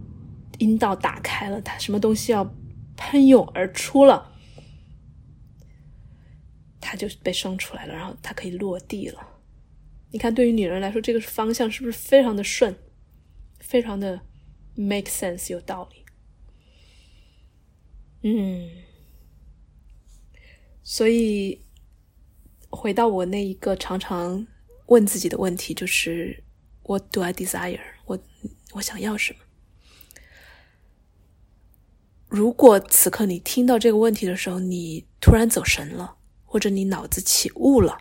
[0.62, 2.54] 阴道打开了，它什么东西要
[2.96, 4.30] 喷涌而出了。
[6.80, 9.20] 它就被生出来了，然后它可以落地了。
[10.10, 12.76] 你看，对于女人来说，这个方向是不是非常的顺，
[13.60, 14.20] 非常的
[14.74, 16.04] make sense，有道理？
[18.24, 18.70] 嗯，
[20.82, 21.64] 所以
[22.70, 24.46] 回到我那一个常常
[24.86, 26.44] 问自己的问题，就是
[26.82, 27.80] What do I desire？
[28.04, 28.18] 我
[28.72, 29.38] 我想要什么？
[32.32, 36.16] 如果此刻你听到这个问题的时候，你突然走神了。
[36.44, 37.96] 或者你脑子起雾了，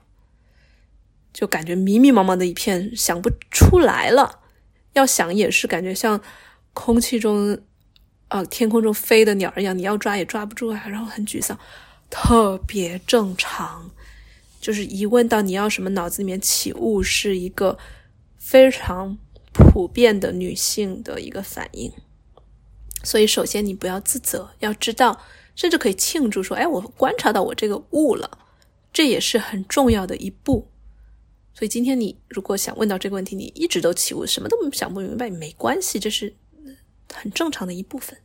[1.31, 4.41] 就感觉迷迷茫茫的一片，想不出来了。
[4.91, 6.21] 要想也是感觉像
[6.73, 7.57] 空气中，
[8.27, 11.57] 呃，天空中飞的鸟一样，你要抓也抓不住啊，然后很沮丧，
[12.09, 13.89] 特别正常。
[14.59, 17.77] 就是一问到你要什么，脑子里面起雾是一个
[18.37, 19.17] 非常
[19.53, 21.89] 普遍的女性的一个反应。
[23.03, 25.21] 所以，首先你不要自责，要知道。
[25.53, 28.39] 甚至可以庆祝说：“哎，我观察到我这个悟了，
[28.93, 30.65] 这也是很重要的一步。”
[31.53, 36.33] 所以今天你如果想问到这个问题，你一直都起雾，什么都想不明白，没关系，这是
[37.13, 38.17] 很正常的一部分。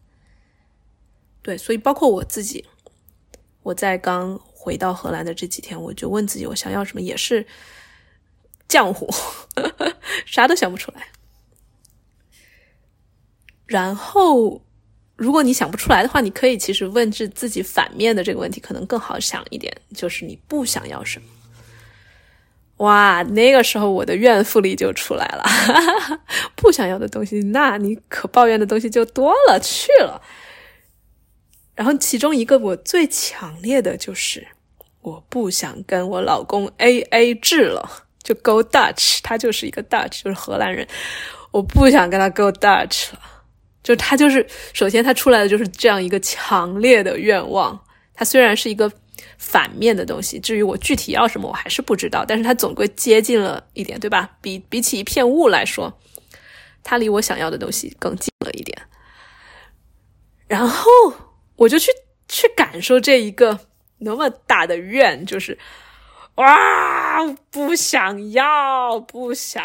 [1.43, 2.65] 对，所以包括我自己，
[3.65, 7.45] 我在刚回到荷兰的这几天，我就问自己，我想要什么，也是
[8.69, 9.12] 浆糊，
[10.25, 11.09] 啥都想不出来。
[13.67, 14.62] 然后。
[15.17, 21.27] 如果你想不出来的话，你可以其实问自自己反面的这个问题，可能更好想一点，就是你不想要什么。
[22.85, 25.43] 哇，那个时候我的怨妇力就出来了，
[26.55, 30.21] 不想要的东西，那你可抱怨的东西就多了去了。
[31.75, 34.47] 然后其中一个我最强烈的就是，
[35.01, 40.87] 我不想跟我老公 A A 制了，就 Go Dutch，他就是一个 Dutch，就是荷兰人，
[41.53, 43.21] 我不想跟他 Go Dutch 了。
[43.87, 47.81] 就他就是，首先他出来的就是这样一个强烈的愿望。
[48.14, 48.90] 他虽然是一个
[49.38, 52.25] 反面的东西，至于我具体要什么，我还是不知道。
[52.27, 54.29] 但是他总归接近了一点，对吧？
[54.42, 55.96] 比比起一片雾来说，
[56.83, 58.77] 他离我想要的东西更近了一点。
[60.49, 60.90] 然后
[61.55, 61.92] 我就去
[62.29, 63.61] 去感受这一个
[63.99, 65.57] 那么大的愿，就是。
[66.37, 69.64] 哇，不想要，不想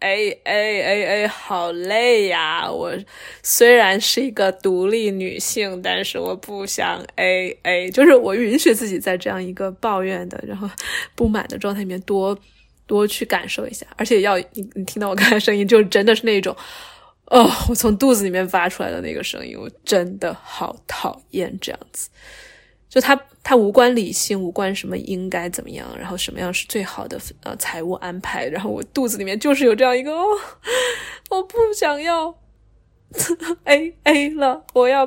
[0.00, 2.68] 哎哎哎哎好累呀！
[2.68, 2.92] 我
[3.40, 10.68] 虽然是一个独立女性，但是我不想 A A，就是我允许自己在这样一个抱怨的，然后
[11.14, 12.36] 不满的状态里面多
[12.88, 16.56] 多去感受一下，而且要你你听到我刚才声音，就真的是那种，
[17.26, 22.10] 哦，我从肚子里面发出来的那个声音，我真的好讨厌这样子。
[22.94, 30.24] 就他，他无关理性，无关什么应该怎么样，然后什么样是最好的呃财务安排，然后我肚子里面就是有这样一个，哦，
[31.30, 32.32] 我不想要
[33.64, 35.04] A A 了，我要，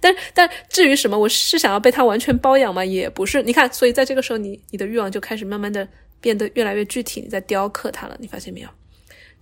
[0.00, 2.82] 但但至于什么，我是想要被他完全包养吗？
[2.82, 3.42] 也不是。
[3.42, 5.86] 你看，所以在这个时候，你你的欲望就开始慢慢的
[6.18, 8.68] 变得越来越具体，你在雕刻它了，你发现没有？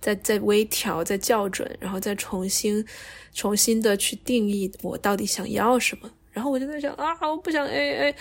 [0.01, 2.85] 在在微调，在校准，然后再重新
[3.33, 6.11] 重新的去定义我到底想要什么。
[6.31, 8.15] 然后我就在想啊，我不想 A A，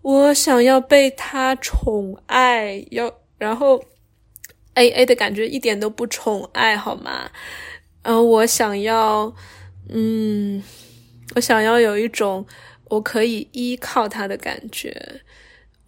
[0.00, 3.84] 我想要被他宠爱，要然后
[4.74, 7.30] A A 的感觉一点都不宠爱，好吗？
[8.02, 9.34] 嗯，我想要，
[9.90, 10.62] 嗯，
[11.34, 12.46] 我想要有一种
[12.88, 15.20] 我可以依靠他的感觉，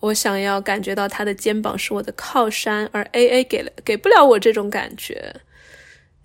[0.00, 5.34] 我想要感觉到他的肩膀是我的靠山，而 A A 给了给不了我这种感觉。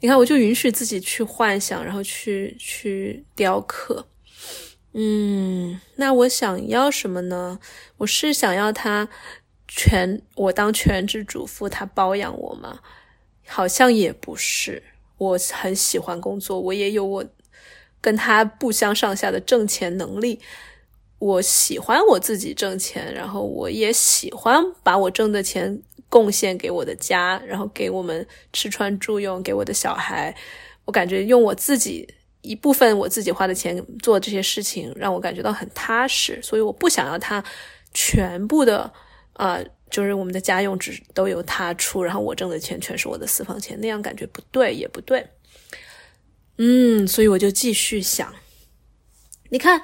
[0.01, 4.08] 你看，我就允许自己去幻想，然后去去雕刻。
[5.01, 7.57] 嗯，那我想要什么呢？
[7.99, 9.07] 我是想要他
[9.65, 12.81] 全我当全职主妇，他包养我吗？
[13.47, 14.83] 好像也不是。
[15.17, 17.25] 我很喜欢工作，我也有我
[18.01, 20.41] 跟他不相上下的挣钱能力。
[21.19, 30.35] 我喜欢我自己挣钱，然后我也喜欢把我挣的钱贡献给我的家，然后给我们吃穿住用，给我的小孩。
[30.83, 32.15] 我感觉用我自己。
[32.41, 37.43] 一部分我自己花的钱做这些事情，让我感觉到很踏实，所以我不想要他
[37.93, 38.91] 全部的
[39.33, 45.27] 啊，就是我们的家用只都由他出，然后我挣的钱全是我的私房钱，那样感觉不对，也不对。
[46.57, 48.33] 嗯，所以我就继续想，
[49.49, 49.81] 你看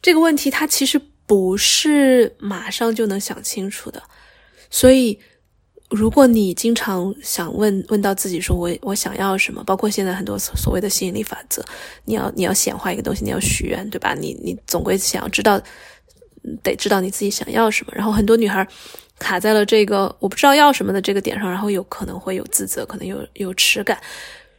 [0.00, 4.02] 这个问题，它其实不是马上就能想清楚的，
[4.70, 5.20] 所以。
[5.90, 9.64] 如果你经常想问问到自己说，我我想要什么？
[9.64, 11.64] 包括现在很多所谓的吸引力法则，
[12.04, 14.14] 你要你要显化一个东西，你要许愿，对吧？
[14.14, 15.58] 你你总归想要知道，
[16.62, 17.92] 得知道你自己想要什么。
[17.96, 18.66] 然后很多女孩
[19.18, 23.98] 卡在了这个我不知道要什么的这个点上，然后有可能会有自责，可能有有耻感。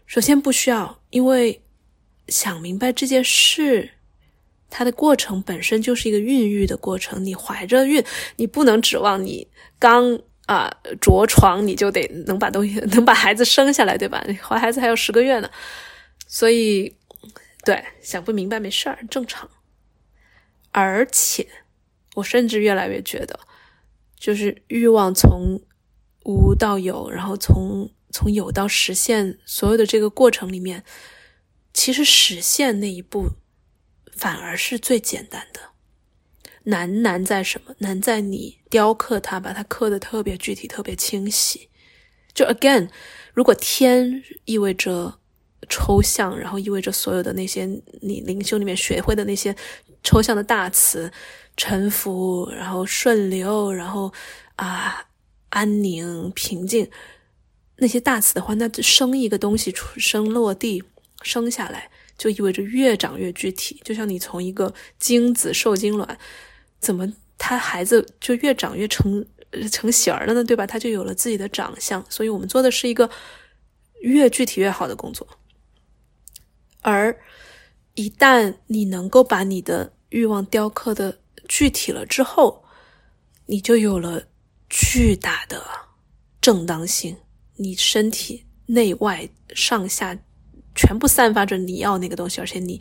[0.07, 1.61] 首先不需要，因为
[2.27, 3.87] 想明白这件事，
[4.67, 7.23] 它的过程本身就是一个孕育的过程。
[7.23, 8.03] 你怀着孕，
[8.37, 10.19] 你不能指望你刚。
[10.49, 10.67] 啊，
[10.99, 14.25] 着床你就得能把东西 能把孩子生下来，对吧？
[14.41, 15.51] 怀孩子还有十个月呢，
[16.27, 16.97] 所以
[17.63, 19.47] 对想不明白没事儿，正常。
[20.71, 21.47] 而且
[22.15, 23.39] 我甚至越来越觉得，
[24.17, 25.61] 就是欲望从
[26.25, 30.83] 无到有，然后从从有到实现，所有的这个过程里面，
[31.75, 33.33] 其实实现那一步
[34.17, 35.68] 反而是最简单的。
[36.63, 37.73] 难难在什么？
[37.79, 41.69] 难在你雕刻它，把它刻的特别具体、特别清晰。
[42.33, 42.89] 就 again，
[43.33, 45.19] 如果天意味着
[45.67, 47.65] 抽象，然后意味着所有的那些
[48.01, 49.55] 你灵修里面学会的那些
[50.03, 51.11] 抽象的大词，
[51.57, 54.13] 沉浮，然后顺流，然后
[54.55, 55.05] 啊
[55.49, 56.89] 安宁、平静
[57.77, 60.83] 那些大词的话，那生一个东西出生落地
[61.23, 63.81] 生下来，就意味着越长越具体。
[63.83, 66.17] 就像你从一个精子受精卵。
[66.79, 69.25] 怎么他孩子就越长越成
[69.71, 70.43] 成型了呢？
[70.43, 70.65] 对吧？
[70.65, 72.05] 他就有了自己的长相。
[72.09, 73.09] 所以我们做的是一个
[74.01, 75.27] 越具体越好的工作。
[76.81, 77.19] 而
[77.95, 82.63] 一旦你能够把你的欲望雕刻的具体了之后，
[83.47, 84.23] 你就有了
[84.69, 85.61] 巨大的
[86.39, 87.17] 正当性。
[87.55, 90.17] 你身体内外上下
[90.73, 92.79] 全部散发着你要那个东西，而且你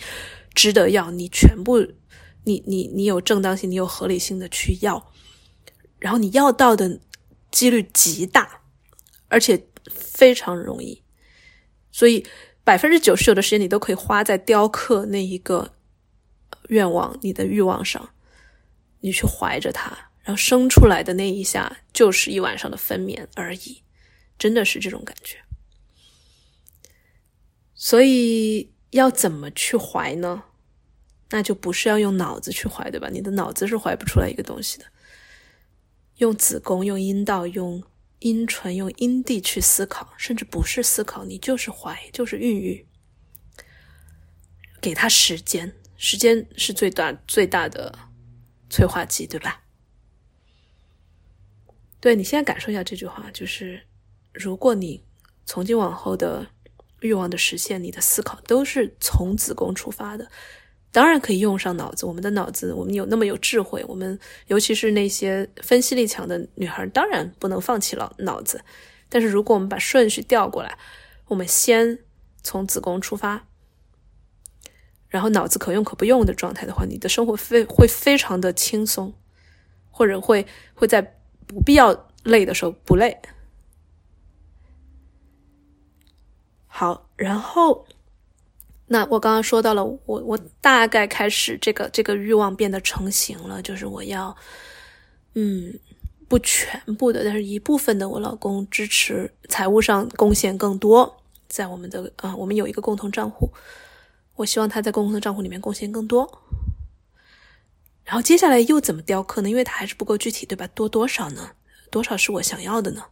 [0.55, 1.85] 值得要，你全部。
[2.49, 5.13] 你你你有正当性，你有合理性的去要，
[5.99, 6.99] 然后你要到的
[7.51, 8.63] 几率极大，
[9.29, 11.03] 而且非常容易。
[11.93, 12.27] 所以
[12.65, 15.75] 百分之九十九的时间你都可以花在雕刻那一个
[16.69, 18.11] 愿望、你的欲望上，
[19.01, 23.83] 你去怀着它，然后生出来的那一下就是一晚上的分娩而已，
[24.39, 25.39] 真的是这种感觉。
[27.75, 30.45] 所以要怎么去怀呢？
[31.31, 33.09] 那就不是要用脑子去怀，对吧？
[33.11, 34.87] 你的脑子是怀不出来一个东西的。
[36.17, 37.83] 用子宫、用阴道、用
[38.21, 42.87] 阴唇、用阴蒂去思考，甚至不是思考，你就是怀，就是孕育。
[44.81, 47.97] 给他时间，时间是最大最大的
[48.71, 49.63] 催化剂，对吧？
[52.01, 53.83] 对你现在感受一下这句话，就是
[54.33, 55.05] 如果你
[55.45, 56.47] 从今往后的
[57.01, 60.31] 欲望的实现，你的思考都是从子宫出发的。
[60.91, 68.65] 当然可以用上脑子，我们的脑子，我们有那么有智慧，我们尤其是那些分析力强的女孩，当然不能放弃了脑子。
[69.11, 70.79] 但是如果我们把顺序调过来，
[71.27, 71.99] 我们先
[72.43, 73.47] 从子宫出发，
[75.09, 79.13] 然后脑子可用可不用的状态的话，你的生活非会非常的轻松，
[79.91, 81.03] 或者会会在
[81.47, 83.21] 不必要累的时候不累。
[86.67, 87.87] 好，然后。
[88.89, 94.35] 那我刚刚说到了，我我大概开始这个这个欲望变得成型了，就是我要，
[95.35, 95.79] 嗯，
[96.27, 103.51] 不全部的，但是一部分的我老公支持财务上贡献更多，在我们的啊，我们有一个共同账户，
[104.37, 106.43] 我希望他在共同的账户里面贡献更多。
[108.05, 109.51] 然后接下来又怎么雕刻呢？
[109.51, 110.67] 因为它还是不够具体，对吧？
[110.69, 111.51] 多多少呢？
[111.91, 113.05] 多少是我想要的呢？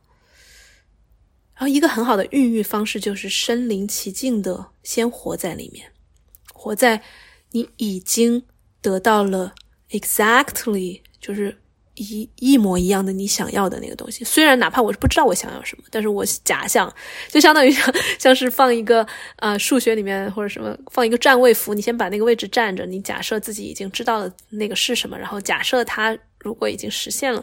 [1.58, 5.90] 然后，一个很好的孕育方式就是身临其境的先活在里面，
[6.52, 7.02] 活在
[7.52, 8.44] 你已经
[8.82, 9.54] 得到了
[9.90, 11.56] exactly 就是
[11.94, 14.22] 一一模一样的你想要的那个东西。
[14.22, 16.94] 虽然哪怕我是不知道我想要什么，但是我假想，
[17.30, 27.42] 就相当于像像是放一个啊数学里面或者什么放一个站位符，你先把那个位置站着，你假设自己已经知道了那个是什么，然后假设它如果已经实现了，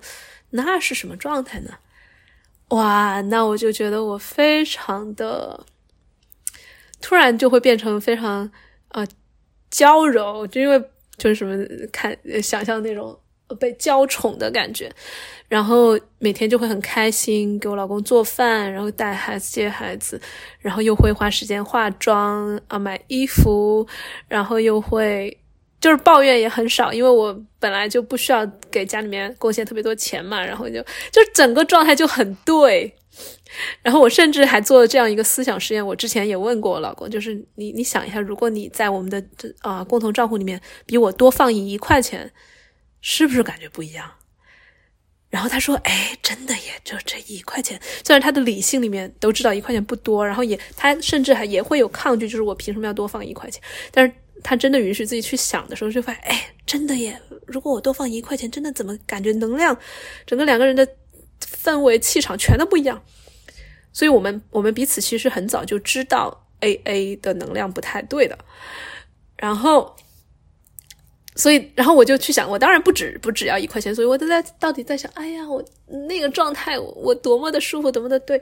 [0.52, 1.72] 那是什么状态呢？
[2.74, 5.64] 哇，那我就觉得我非常的
[7.00, 8.50] 突然就会变成非常
[8.90, 9.06] 呃
[9.70, 10.80] 娇柔，就因为
[11.18, 13.16] 就是什么看想象那种
[13.60, 14.92] 被娇宠的感觉，
[15.48, 20.20] 然后每天就会很开心，给我老公做饭，然后带孩子接孩子，
[20.60, 23.88] 然后又会花时间化妆啊买衣服，
[24.28, 25.38] 然后又会。
[25.84, 30.82] 就是抱怨也很少，因为我本来就不需要给家里面贡献特别多钱嘛，然后就
[31.12, 32.96] 就整个状态就很对。
[33.82, 39.22] 然后我甚至还做了这样一个思想实验，我之前也问过我老公，就是你你想一下，如果你在我们的
[39.60, 42.32] 啊共同账户里面比我多放一一块钱，
[43.02, 44.10] 是不是感觉不一样？
[45.30, 53.62] 然后他说，哎，真的耶，就这一块钱，虽然他的理性里面都知道一块钱不多，然后也他甚至还也会有抗拒，就是我凭什么要多放一块钱？
[53.92, 54.14] 但是。
[54.42, 57.22] 他真的允许自己去想的时候，就发现，哎，真的耶！
[57.46, 59.78] 如果我多放一块钱，真的怎么感觉能量，
[60.26, 60.88] 整个两个人的
[61.40, 63.04] 氛围、气场全都不一样。
[63.92, 68.38] 所以，我们我们彼此其实很早就知道 A A 的能量不太对的。
[69.38, 69.96] 然后，
[71.36, 75.64] 所以，然后我就去想，我当然不止不只要一块钱，所以我都在到底在想，哎呀，我
[76.08, 78.42] 那个状态，我多么的舒服，多么的对。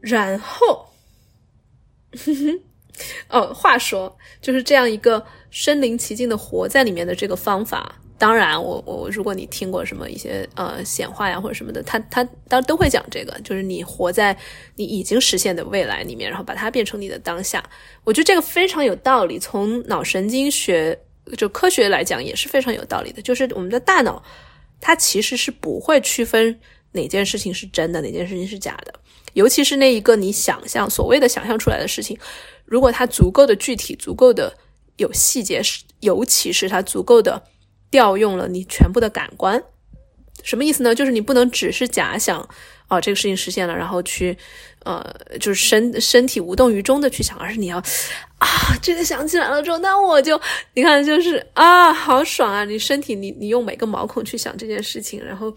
[0.00, 0.88] 然后，
[2.24, 2.60] 哼哼。
[3.28, 7.96] 哦，话说就是这样一个身临其境的活在里面的这个方法。
[8.18, 14.34] 当然，我我如果你听过什么一些呃显化呀或者什么的，他他当然都会讲这个，就是你活在
[14.76, 17.62] 你已经实现的未来里面，然后把它变成你的当下。
[18.04, 20.98] 我觉得这个非常有道理，从脑神经学
[21.36, 23.20] 就科学来讲也是非常有道理的。
[23.20, 24.22] 就是我们的大脑，
[24.80, 26.58] 它其实是不会区分
[26.92, 28.94] 哪件事情是真的，哪件事情是假的，
[29.34, 32.18] 尤其是那一个你想象所谓的想象出来的事情。
[32.66, 34.54] 如果它足够的具体，足够的
[34.96, 35.62] 有细节，
[36.00, 37.42] 尤其是它足够的
[37.90, 39.62] 调用了你全部的感官，
[40.42, 40.94] 什么意思呢？
[40.94, 42.46] 就是你不能只是假想，
[42.88, 44.36] 哦，这个事情实现了，然后去，
[44.84, 45.04] 呃，
[45.40, 47.78] 就是身身体无动于衷的去想，而是你要
[48.38, 48.48] 啊，
[48.82, 50.38] 这个想起来了之后，那我就
[50.74, 52.64] 你看，就是啊，好爽啊！
[52.64, 55.54] 你身体，你你用每个毛孔去想这件事情，然后。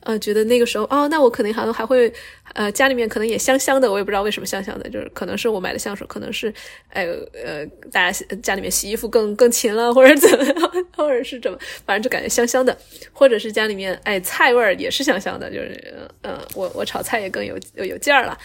[0.00, 2.12] 呃，觉得那个时候哦，那我可能还还会，
[2.56, 6.50] 呃，家里面可能也香香的，我也不知道为什么香香的，就是可能是我买的香水，可能是，
[6.88, 7.04] 哎
[7.44, 12.74] 呃，大家家里面洗衣服更更勤了，或者怎么样，或者是怎么，反正就感觉香香的，
[13.12, 18.38] 或者是家里面哎菜味儿也是香香的，就是嗯，我我炒菜也更有有有劲儿了。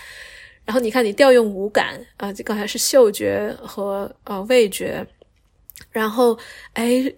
[0.65, 5.07] 然后你看你调用五感啊，就刚才是嗅觉和呃味觉，
[5.89, 6.37] 然后
[6.73, 7.09] 哎，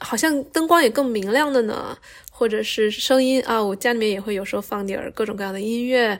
[0.00, 1.96] 好像灯光也更明亮了呢。
[2.42, 6.18] 或者是声音啊，我家里面也会有时候放点各种各样的音乐。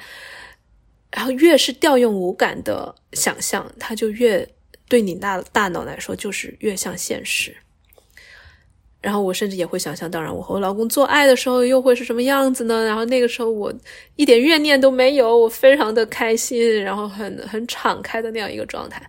[1.10, 4.48] 然后越是调用五感的想象，它就越
[4.88, 7.52] 对你大大脑来说就是越像现实。
[9.00, 12.84] 然后我甚至也会想象，当然我和我老公做爱的时候又会是什么样子呢？
[12.84, 13.74] 然后那个时候我
[14.14, 19.04] 一点怨念都没有，我非常的开心，然后很很敞开的那样一个状态。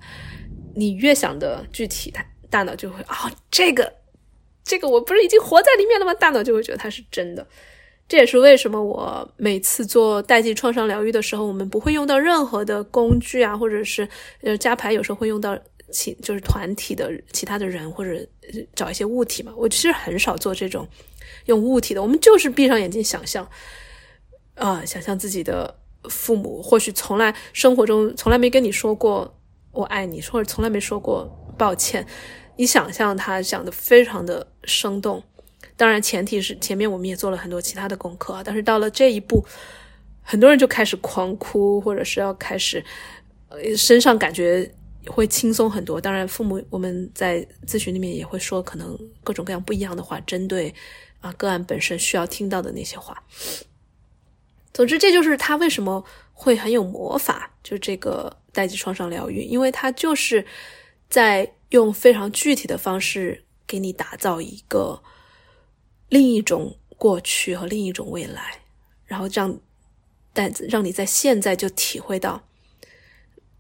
[0.75, 3.93] 你越想的具体，它大脑就会哦，这个
[4.63, 6.13] 这个我不是已经活在里面了吗？
[6.13, 7.47] 大脑就会觉得它是真的。
[8.07, 14.07] 这也是为什么我每次做代际创伤疗愈的时候，我们不会用到任何的工具啊，或者是
[14.41, 15.57] 呃加牌，有时候会用到。
[15.91, 18.19] 其就是团体的其他的人，或者
[18.73, 19.53] 找一些物体嘛。
[19.55, 20.87] 我其实很少做这种
[21.45, 23.47] 用物体的，我们就是闭上眼睛想象，
[24.55, 25.75] 啊，想象自己的
[26.09, 29.39] 父母，或许从来生活中从来没跟你说过
[29.71, 32.03] 我爱你，或者从来没说过抱歉。
[32.57, 35.23] 你想象他讲的非常的生动，
[35.75, 39.45] 当然前提是前面我们也做了很多其他的功课啊，但是到了这一步，
[40.21, 42.83] 很多人就开始狂哭，或者是要开始
[43.49, 44.73] 呃身上感觉。
[45.07, 45.99] 会轻松很多。
[45.99, 50.73] 当然，父母我们在咨询里面也会说，可能各种各样不一样的话，针对
[51.19, 53.21] 啊个案本身需要听到的那些话。
[54.73, 56.01] 总之，这就是他为什么
[56.31, 60.45] 会很有魔法，就这个代际创伤疗愈，因为他就是
[61.09, 65.01] 在用非常具体的方式给你打造一个
[66.07, 68.59] 另一种过去和另一种未来，
[69.05, 69.59] 然后让
[70.31, 72.43] 但让你在现在就体会到。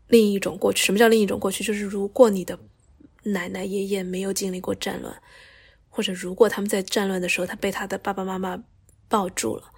[0.07, 1.63] 另一种过去，什么叫另一种过去？
[1.63, 2.59] 就是如果你的
[3.23, 5.19] 奶奶爷爷没有经历过战乱，
[5.89, 8.63] 或者如果他们在战乱的时候，他被他的爸爸妈妈
[9.07, 9.71] 抱住了，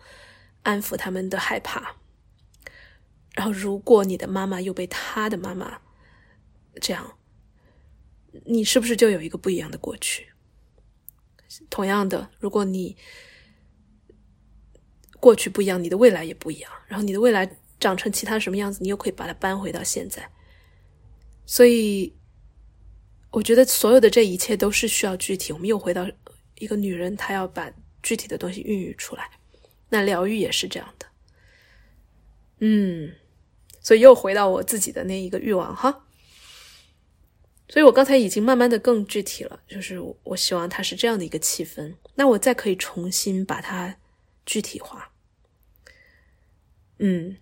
[0.63, 1.95] 安抚他们的害怕，
[3.33, 5.79] 然后如果你的妈妈又被他的妈妈
[6.81, 7.17] 这样，
[8.45, 10.27] 你是不是就有一个不一样的过去？
[11.69, 12.97] 同样的，如果你
[15.19, 17.57] 过去不一样，你的未来也不一样，然后你的未来。
[17.77, 20.31] 长成其他什么样子，你又可以把它搬回到现在。
[21.45, 22.15] 所以，
[23.31, 25.51] 我觉得所有的这一切都是需要具体。
[25.51, 26.09] 我们又回到
[26.57, 27.69] 一个女人，她要把
[28.01, 29.29] 具体的东西孕育出来。
[29.89, 31.05] 那疗愈也是这样的。
[32.59, 33.13] 嗯，
[33.81, 36.07] 所以又回到我自己的那一个欲望哈。
[37.67, 41.95] 所以我刚才已经慢慢的更具体了，就是我希望它是这样的一个气氛。
[42.15, 43.97] 那我再可以重新把它
[44.45, 45.11] 具体化。
[46.99, 47.37] 嗯。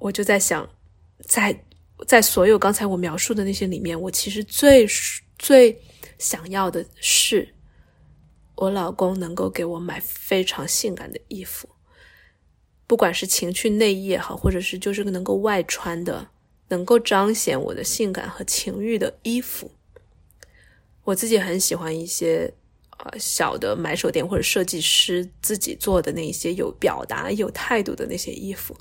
[0.00, 0.70] 我就在想，
[1.22, 1.64] 在
[2.06, 4.86] 在所有刚才我描述的那些里面，我其实最
[5.36, 5.76] 最
[6.18, 7.52] 想要的是，
[8.54, 11.68] 我老公能够给我买非常性感的衣服，
[12.86, 16.30] 不管是情趣内衣也好，或者是就是能够外穿的，
[16.68, 19.70] 能够彰显我的性感和情欲的衣服。
[21.04, 22.52] 我自己很喜欢一些
[22.98, 28.76] 呃小的买手店或者设计师自己做的那些有表达、有态度的那些衣服。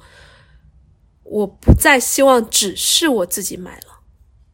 [1.24, 4.00] 我不再希望只是我自己买了，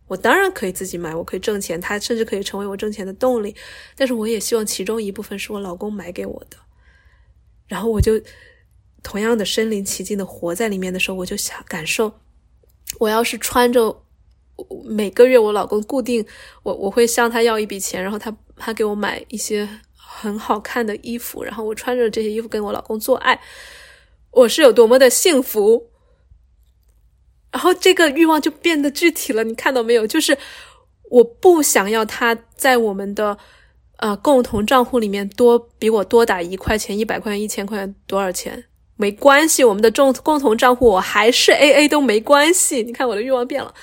[0.07, 3.55] 我当然可以自己买，我可以挣钱，它甚至可以成为我挣钱的动力。
[3.95, 6.57] 但是我也希望其中一部分是我老公买给我的，
[7.67, 8.19] 然后我就
[9.03, 12.19] 同样的身临其境的活在里面的时候，我就想感受，
[12.99, 14.03] 我要是穿着
[14.85, 16.25] 每个月我老公固定
[16.61, 23.39] 我我会向他要一笔钱，然后他他给我买一些很好看的衣服，然后我穿着这些衣服跟我老公做爱，
[24.31, 25.89] 我是有多么的幸福。
[27.51, 30.07] 然后这个欲望就变得具体了，你看到没有？
[30.07, 30.37] 就是
[31.11, 33.37] 我不想要他在我们的
[33.97, 38.65] 呃共同账户里面多比我多打一块钱、一百块钱、一千块钱多少钱
[38.95, 42.83] 没关系，我们的共共同账户我还是 A A 都没关系。
[42.83, 43.73] 你看我的欲望变了，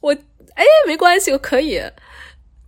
[0.00, 0.12] 我
[0.54, 1.82] 哎没关系，我可以，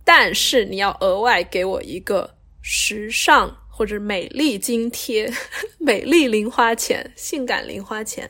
[0.03, 5.31] 但是你要额外给我一个时尚或者美丽津贴、
[5.79, 8.29] 美丽零花钱、性感零花钱。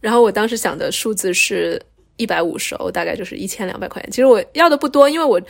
[0.00, 1.80] 然后我当时想的数字是
[2.16, 4.10] 一百五十欧，大概就是一千两百块钱。
[4.10, 5.40] 其实我要的不多，因为我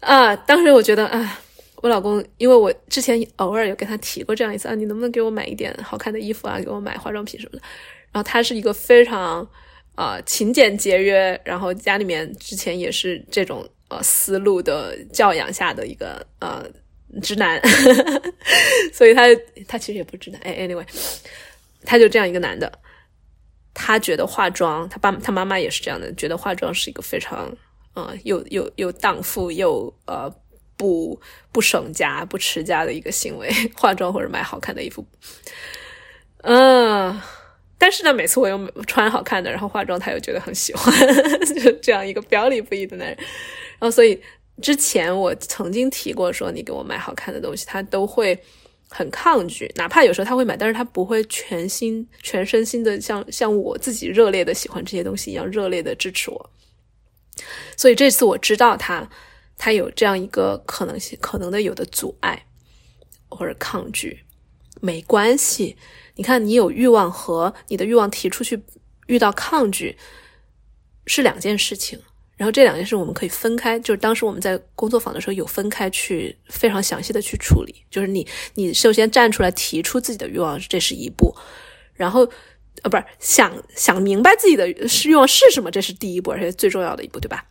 [0.00, 1.40] 啊，当时我觉得啊，
[1.82, 7.62] 我老公，因为我之前偶尔有跟他提过这样一次啊，你能不能给我买一点好看的衣服啊，给我买化妆品什么的。
[8.12, 9.46] 然后他是一个非常
[9.96, 16.64] 啊勤俭节约，然后家里面之前也是这种呃思路的教养下的一个呃
[17.20, 17.60] 直男，
[18.94, 19.22] 所以他
[19.66, 20.86] 他其实也不直男，哎，anyway，
[21.84, 22.72] 他就这样一个男的。
[23.74, 27.50] 他觉得化妆，他爸他妈妈也是这样的，觉得化妆是一个非常，
[27.94, 30.30] 呃，又又又荡妇又呃
[30.82, 31.20] 不
[31.52, 35.06] 不省家不持家的一个行为， 化妆或者买好看的衣服，
[36.42, 37.20] 嗯，
[37.78, 40.92] 但是呢，每次我又穿好看的，然后化妆，他又觉得很喜欢，
[41.54, 43.16] 就这样一个表里不一的男人，
[43.78, 44.20] 然后所以
[44.60, 48.36] 之前我曾经提过，说你给我买好看的东西，他都会
[48.90, 56.50] 很抗拒，哪怕有时候他会买，但是他不会全心全身心的像像我自己热烈的喜欢这些东西一样热烈的支持我。
[57.76, 59.08] 所以这次我知道他
[59.64, 62.46] 他有这样一个可能性，可能的有的阻碍
[63.28, 64.24] 或者抗拒，
[64.80, 65.76] 没关系。
[66.16, 68.60] 你看，你有欲望和你的欲望提出去
[69.06, 69.96] 遇到抗拒
[71.06, 71.96] 是两件事情。
[72.36, 77.84] 然后这两件事我们可以分开，就是当时我们在工作坊的时候有分开去非常详细的去处理。
[77.88, 81.32] 就是你，你首先站出来提出自己的欲望，这是一步；
[81.94, 82.28] 然后，
[82.82, 87.46] 呃，不是想想明白自己的欲望是什么，这是第一步，而且最重要的一步，对吧？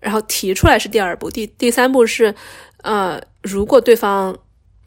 [0.00, 2.34] 然后提出来是第二步，第第三步是，
[2.82, 4.36] 呃，如果对方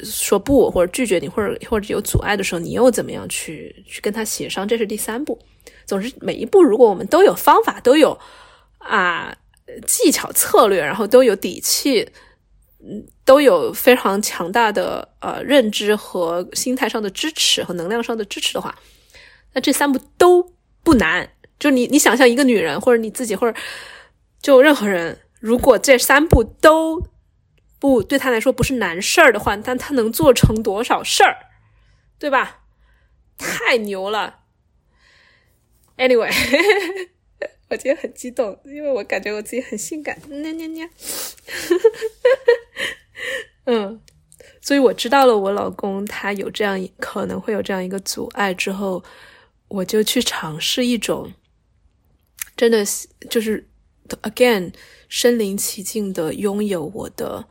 [0.03, 4.67] 说不或者拒绝你，或者或者有阻碍的时候，你又怎么样去去跟他协商？
[4.67, 5.39] 这是第三步。
[5.85, 8.19] 总之，每一步如果我们都有方法，都有。
[8.79, 9.35] 啊，
[9.85, 12.07] 技巧策略，然后都有底气，
[12.79, 18.73] 嗯，都有非常强大的呃认知和心态上的支持和能量上的支持的话，
[19.53, 21.29] 那这三步都不难。
[21.59, 23.59] 就你你想象一个女人或者你自己或者
[24.41, 27.07] 就任何人，如果这三步都
[27.79, 31.37] 不对他来说不是难事儿的话，但他能做成多少事儿，
[32.17, 32.61] 对吧？
[33.37, 34.39] 太牛了。
[35.97, 36.33] Anyway。
[37.69, 40.89] 我今天很激动，因为我感觉我自己很性感，nha nha nha。
[43.65, 44.01] 嗯，
[44.59, 49.03] 所以我知道了我老公他有这样可能会有这样一个阻碍之后，
[49.67, 51.31] 我就去尝试一种，
[52.57, 52.83] 真的
[53.29, 53.69] 就是
[54.17, 54.73] again
[55.07, 57.47] 身临其境的拥有我的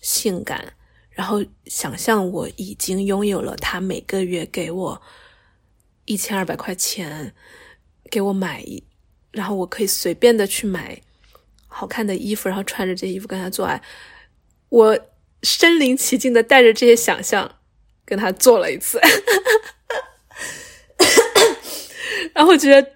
[0.00, 0.74] 性感，
[1.10, 5.02] 然后想象我已经拥有了他每个月给我
[6.04, 7.34] 一千二百块钱，
[8.10, 8.64] 给我买。
[9.32, 11.00] 然后我可以随便的去买
[11.68, 13.80] 好看的衣服，然后穿着这些衣服跟他做爱。
[14.70, 14.98] 我
[15.44, 17.58] 身临其境的带着这些想象
[18.04, 19.00] 跟他做了一次，
[22.34, 22.90] 然后我觉得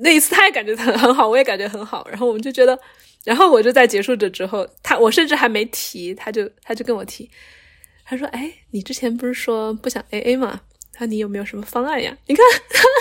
[0.00, 2.06] 那一次他也感觉很很好，我也感觉很好。
[2.08, 2.78] 然后我们就觉得，
[3.24, 7.30] 然后我就在结束这之后，他我甚至还没提，他就他就跟我提，
[8.04, 10.60] 他说：“哎，你之前不是说不想 A A 吗？
[10.92, 12.16] 他你有没有什么方案呀？
[12.26, 12.44] 你看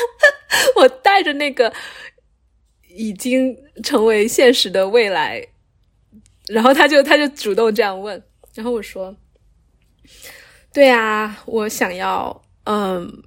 [0.78, 1.74] 我带着那个。”
[2.94, 3.56] 已经
[3.86, 5.42] 成为现实的未来，
[6.50, 8.22] 然后他就他就主动这样问，
[8.54, 9.16] 然后我说
[10.74, 13.24] ：“对啊，我想要，嗯，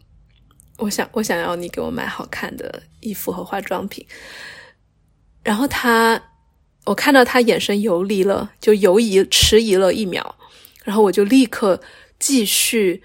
[0.79, 4.07] 我想我想要你给我买好看的衣服和化妆品。”
[5.43, 6.23] 然后他，
[6.85, 10.35] 我看到他眼神游离了，就犹疑迟疑了一秒，
[10.85, 11.81] 然后我就立刻
[12.19, 13.03] 继续。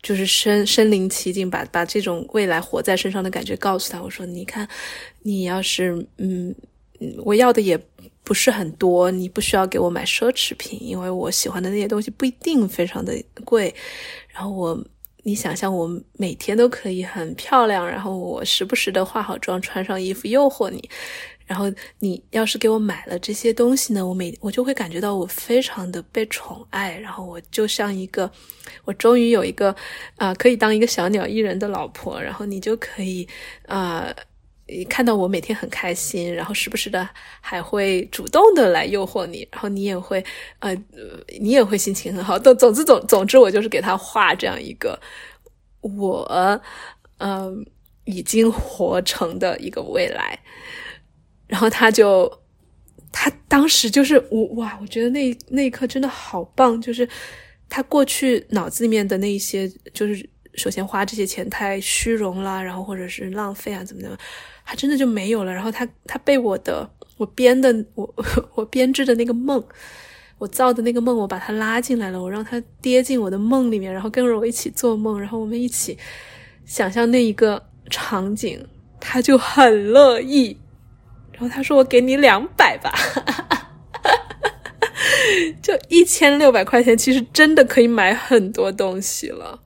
[0.00, 4.00] 就是身身临其境，把把这种未来活在身上的感觉告诉他。
[4.00, 4.66] 我说：“你看，
[5.22, 6.54] 你要是嗯
[7.00, 7.76] 嗯，我要的也
[8.22, 13.12] 不是很多，你不需要给我买奢侈品，因为我喜欢的那些东西不一定非常的
[13.44, 13.74] 贵。
[14.32, 14.84] 然后我，
[15.28, 20.88] 你想象我每天都可以很漂亮，然后我时不时的化好妆，穿上衣服诱惑你。”
[21.48, 21.64] 然后
[21.98, 28.30] 你要是给我买了这些东西呢，我每我就会感觉到我非常的被宠爱，然后我就像一个，
[28.84, 29.74] 我终于有一个
[30.16, 33.26] 啊可以当一个小鸟依人的老婆，然后你就可以
[33.66, 34.14] 啊
[34.88, 37.08] 看到我每天很开心，然后时不时的
[37.40, 40.24] 还会主动的来诱惑你，然后你也会
[40.60, 40.74] 呃
[41.40, 42.38] 你也会心情很好。
[42.38, 45.00] 总总之总总之我就是给他画这样一个
[45.80, 46.60] 我
[47.18, 47.64] 嗯
[48.04, 50.38] 已经活成的一个未来。
[51.46, 52.30] 然后他就，
[53.10, 57.08] 他当时就是我哇，我觉得那那一刻真的好棒，就是
[57.70, 64.18] 他过去脑子里面的那些，就是首先花这些钱太虚荣啦，然后或者是浪费啊，怎么怎么，
[64.68, 65.52] 他真的就没有了。
[65.52, 68.14] 然后他他被我的我编的我
[68.54, 69.64] 我编织的那个梦，
[70.36, 75.96] 我造的那个梦，我把他拉进来了，我让他跌进我的梦里面，然后跟着我一起做梦，然后我们一起
[76.66, 78.62] 想象那一个场景，
[79.00, 80.58] 他就很乐意。
[81.32, 82.92] 然后他说：“我给你两百吧，
[85.62, 89.60] 就一千六百块钱，其实真的可以买很多东西了。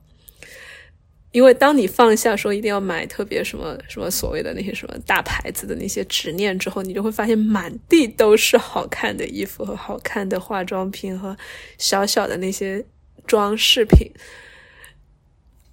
[1.33, 11.35] 因为当你放下说一定要买特别什么什么所谓的那些什么大牌子的那些执念之后，你就会发现满地都是好看的衣服和好看的化妆品和
[11.77, 12.85] 小小的那些
[13.27, 14.09] 装饰品。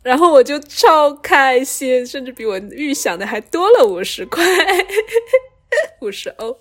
[0.02, 4.44] 然后我就超开心，甚至比我预想的还多了五十块。
[6.02, 6.58] ”五十欧，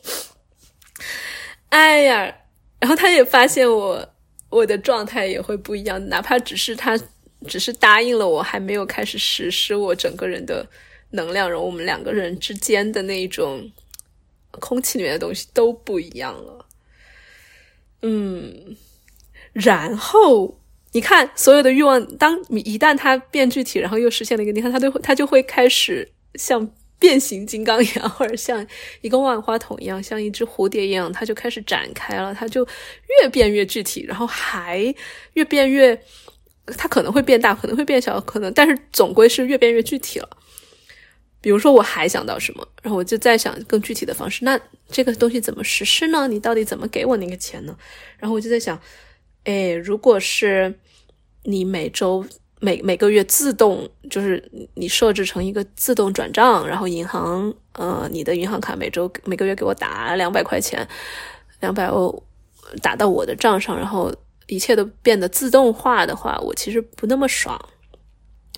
[1.70, 2.36] 哎呀，
[2.80, 4.08] 然后他也发现我
[4.50, 6.95] 我的状态也会不一样，哪怕只是他
[7.48, 10.68] 只是答应了我，还没有开始实施，我整个人的
[11.12, 13.72] 能量，然后我们两个人之间的那种
[14.52, 16.66] 空气里面的东西都不一样了。
[18.02, 18.76] 嗯，
[19.54, 20.60] 然后
[20.92, 28.66] 你看，所有的欲望，当你一旦它变具体，然后又实现了一个，你看它都会，它就会开始像变形金刚一样，或者像
[29.02, 32.68] 一个万花筒一样，像一只蝴蝶一样，它就开始展开了，它就
[33.22, 34.94] 越变越具体，然后还
[35.34, 36.02] 越变越，
[36.78, 40.30] 它可能会变大，可能会变小，可能，但是总归是越变越具体了。
[41.41, 44.43] 比如说，我还想到什么，然后我就在想更具体的方式。
[44.43, 44.59] 那
[44.89, 46.28] 这个东西怎么实施呢？
[46.28, 47.74] 你到底怎么给我那个钱呢？
[48.17, 48.78] 然后我就在想，
[49.45, 50.78] 哎，如果是
[51.43, 52.26] 你每周
[52.59, 60.86] 每每个月自动，就是你设置成一个自动转账，然后银行呃，你的银行卡每周每个月给我打两百块钱，
[61.61, 62.22] 两百欧
[62.82, 64.13] 打到我的账上，然后
[64.50, 67.58] 一切都变得自动化的话，我其实不那么爽。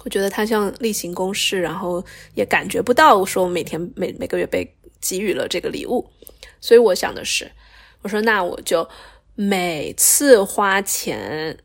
[0.03, 4.67] 我觉得它像例行公事，然后也感觉不到说我每天每每个月被
[4.99, 6.09] 给予了这个礼物，
[6.59, 7.51] 所以我想的是，
[8.01, 8.89] 我说那我就
[9.35, 11.55] 每次花钱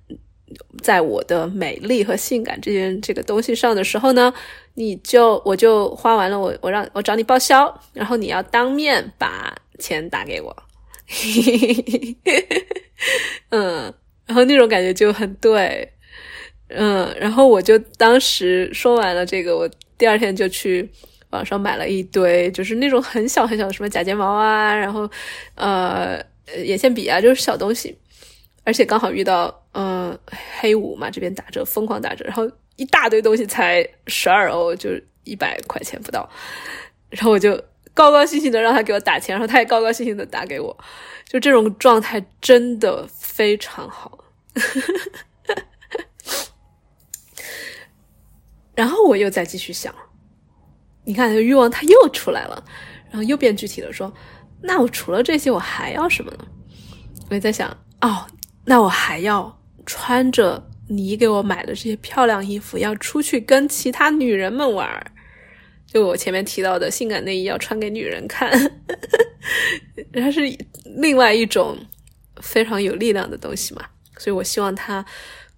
[0.82, 4.34] 在我的美丽和性感这件这个东西上的时候呢，
[4.74, 10.54] 你就我就花完了，我我让我找你报销，然后你要当面把钱打给我，
[13.48, 13.94] 嗯，
[14.26, 15.92] 然后那种感觉就很对。
[16.68, 20.90] 嗯，然后我就当时说完了这个，我第二天就去
[21.30, 25.08] 网上买了一堆，就是那种很小很小的什么假睫毛啊，然后
[25.54, 26.20] 呃
[26.64, 27.96] 眼线笔啊，就是小东西，
[28.64, 30.18] 而且刚好遇到嗯
[30.58, 34.90] 黑五嘛，这边打折疯狂打折，然后一大堆东西才十二欧，就
[35.22, 36.28] 一百块钱不到，
[37.10, 37.54] 然后我就
[37.94, 40.76] 高高兴兴的让他给我打钱，然后他也高高兴兴的打给我，
[41.28, 44.15] 就这种状态真的非常好。
[48.74, 49.94] 然后我又再继续想，
[51.04, 52.62] 你看，欲望它又出来了，
[53.08, 54.12] 然后又变具体了，说，
[54.60, 56.46] 那我除了这些，我还要什么呢？
[57.30, 58.26] 我在想，哦，
[58.64, 65.12] 那我还要穿着你给我买的这些漂亮衣服，要出去跟其他女人们玩
[65.86, 68.50] 就我前面提到的性感内衣要穿给女人看，
[70.12, 70.40] 它是
[70.96, 71.78] 另外一种
[72.42, 73.82] 非常有力量的东西嘛。
[74.18, 75.04] 所以我希望它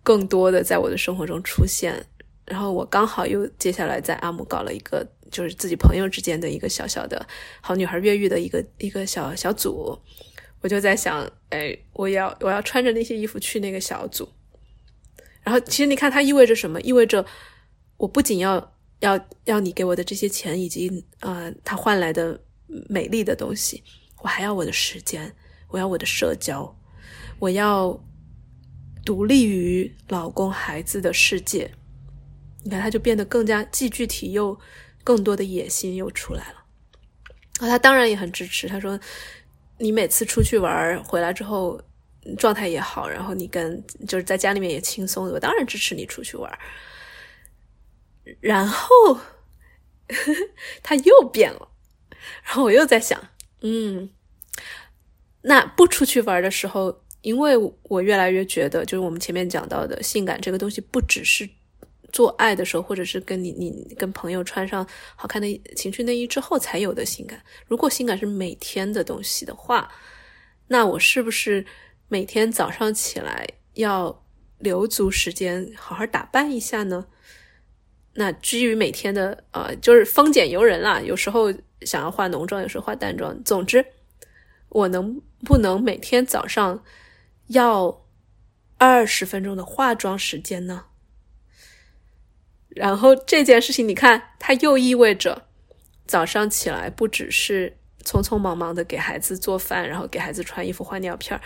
[0.03, 2.07] 更多的在我的生活中出现。
[2.45, 7.27] 然后我刚好又接下来在阿姆搞了一个，就是自己朋友之间的一个小小的
[7.61, 9.99] 好女孩越狱的一个一个小小组，
[10.63, 14.27] 我就在想，哎，我要我要穿着那些衣服去那个小组。
[15.43, 16.81] 然后其实你看，它意味着什么？
[16.81, 17.25] 意味着
[17.99, 22.41] 我不仅要要要你给我的这些钱，以及呃，他换来的
[22.89, 23.85] 美丽的东西，
[24.23, 25.35] 我还要我的时间，
[25.69, 26.75] 我要我的社交，
[27.39, 28.03] 我要
[29.05, 31.70] 独立于老公孩子的世界。
[32.64, 34.59] 你看，他就变得更加既具体又
[35.05, 36.64] 更多的野心又出来了。
[37.61, 38.68] 啊，他当然也很支持。
[38.68, 38.99] 他说
[39.78, 41.80] ：“你每次出去玩回来之后，
[42.36, 46.59] 状态也好，然后你跟就是在家里面也轻松，我当然支持你出去玩。”
[48.40, 49.18] 然后
[50.82, 51.68] 他又变了，
[52.44, 53.28] 然后我又在想，
[53.62, 54.11] 嗯，
[55.42, 61.49] 那不出去玩的时候，因为我越来越觉得，就是我们前面讲到的性感这个东西，不只是。
[62.11, 67.39] 做爱的时候，或者是跟你你跟朋友穿上好看的情趣内衣之后才有的性感。
[67.66, 69.93] 如果性感是每天的东西的话，
[70.69, 71.66] 那我是不是
[72.09, 74.25] 每天早上起来要
[74.57, 77.07] 留足时间好好打扮一下呢？
[78.14, 81.53] 那至于每天的呃，就是丰俭由人啦，有时候
[81.83, 83.45] 想要化浓妆，有时候化淡妆。
[83.45, 83.85] 总之，
[84.71, 86.83] 我能不能每天早上
[87.49, 88.07] 要
[88.78, 90.86] 二十分钟的化妆时间呢？
[92.68, 95.46] 然后这件事情，你看，它又意味着
[96.07, 101.40] 早上起来不只是匆匆忙忙的给孩子做饭，然后给孩子穿衣服、换尿片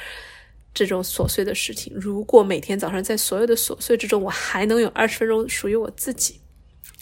[0.74, 1.92] 这种琐碎的事情。
[1.94, 6.40] 如果每天早上在所有的琐碎之中，我还能有二十分钟属于我自己，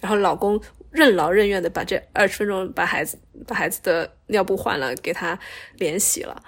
[0.01, 5.39] 然后老公任劳任怨的把这二十分钟把孩子把孩子的尿布换了，给他
[5.77, 6.43] 脸洗了，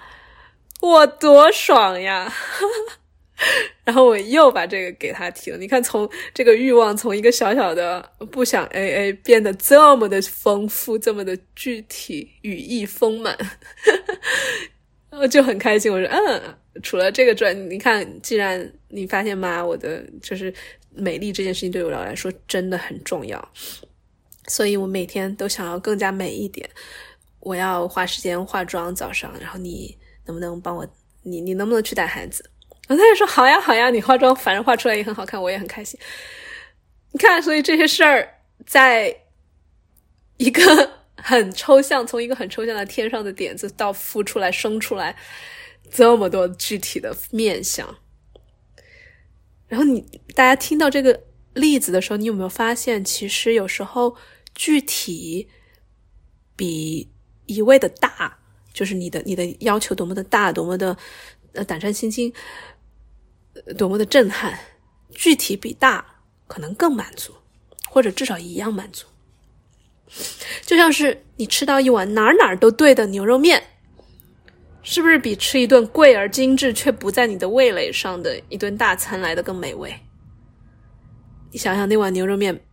[0.83, 2.29] 我多爽呀！
[3.85, 5.57] 然后我又把这个给他听了。
[5.57, 13.37] 你看，从这个欲望从一个小小的不想 A A 变得这么的丰富，这么的具体，语义丰满，
[15.11, 15.89] 我就很开心。
[15.89, 20.53] 我说，嗯，除了这个专，你看，既然你发现吗，我的就是
[20.89, 23.49] 美丽这件事情对我来说真的很重要，
[24.47, 26.69] 所以我每天都想要更加美一点。
[27.39, 30.87] 我要花时间化妆，早上，然后你能不能帮我？
[31.23, 32.49] 你你能不能去带孩子？
[32.89, 35.97] 我他就说好呀好呀，你化妆反正化出来也很好看，我也很开心。
[37.11, 39.15] 你看，所以这些事儿在
[40.35, 45.15] 一个很抽象，从一个很抽象的天上的点子到孵出来、生出来，
[45.89, 47.97] 这么多具体的面相。
[49.67, 50.01] 然后你
[50.35, 54.17] 大家听到这个例子的时候，你有没有发现，其实有时候
[54.53, 55.47] 具体
[56.55, 57.09] 比
[57.45, 58.39] 一味的大，
[58.73, 60.97] 就是你的你的要求多么的大，多么的
[61.53, 62.33] 呃胆战心惊，
[63.77, 64.59] 多么的震撼，
[65.11, 66.05] 具体比大
[66.47, 67.33] 可能更满足，
[67.89, 69.05] 或者至少一样满足。
[70.63, 73.63] 就像是你吃到一碗哪哪都对的牛肉面。
[74.85, 79.97] 是不是比吃一顿贵而精致却不在你的味蕾上的一顿大餐来的更美味？
[81.53, 82.65] 你想想那碗牛肉面，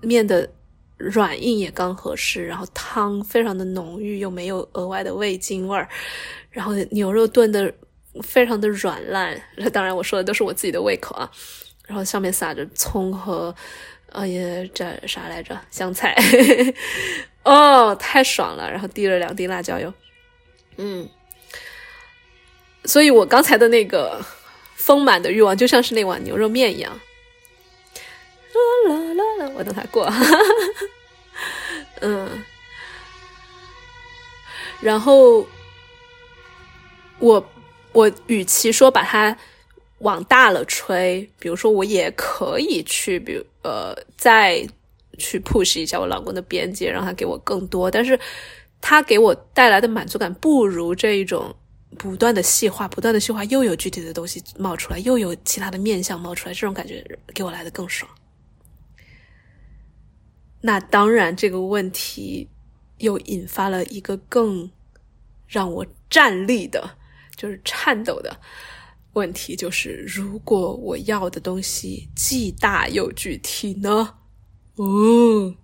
[0.00, 0.50] 面的
[0.96, 5.88] 软硬也刚合适，然后汤非常的浓郁，又没有额外的味精味儿，
[6.50, 7.72] 然后牛肉炖的
[8.22, 9.40] 非常的软烂。
[9.72, 11.30] 当然我说的都是我自己的胃口啊。
[11.86, 13.54] 然后上面撒着葱和，
[14.10, 15.56] 呃，也这啥来着？
[15.70, 16.16] 香菜。
[17.44, 18.68] 哦，太爽了！
[18.68, 19.94] 然后滴了两滴辣椒油，
[20.78, 21.08] 嗯。
[22.84, 24.20] 所以我刚才的那个
[24.74, 27.00] 丰满的欲望，就像是那碗牛肉面一样。
[28.88, 30.10] 啦啦啦啦，我等他过。
[32.00, 32.44] 嗯，
[34.80, 35.46] 然后
[37.18, 37.50] 我
[37.92, 39.36] 我与其说把它
[39.98, 44.66] 往大了吹，比如说我也可以去，比如呃，再
[45.18, 48.18] 去 push 一下我老公的边界，让他给我更多，但是
[48.80, 51.54] 他给我带来的满足感不如这一种。
[51.98, 57.02] 不断的细化，不断的细化，又有具体的东西冒出来，又有其他的面相冒出来，这种感觉
[57.32, 58.10] 给我来的更爽。
[60.66, 62.50] 那当然，这个问题
[62.98, 64.68] 又引发了一个更
[65.46, 66.98] 让我站立的，
[67.36, 68.36] 就是颤抖的
[69.12, 74.18] 问题，就是如果我要的东西既大又具体呢？
[74.74, 75.54] 哦，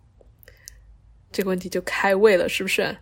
[1.32, 2.98] 这个问题就开胃了，是不是？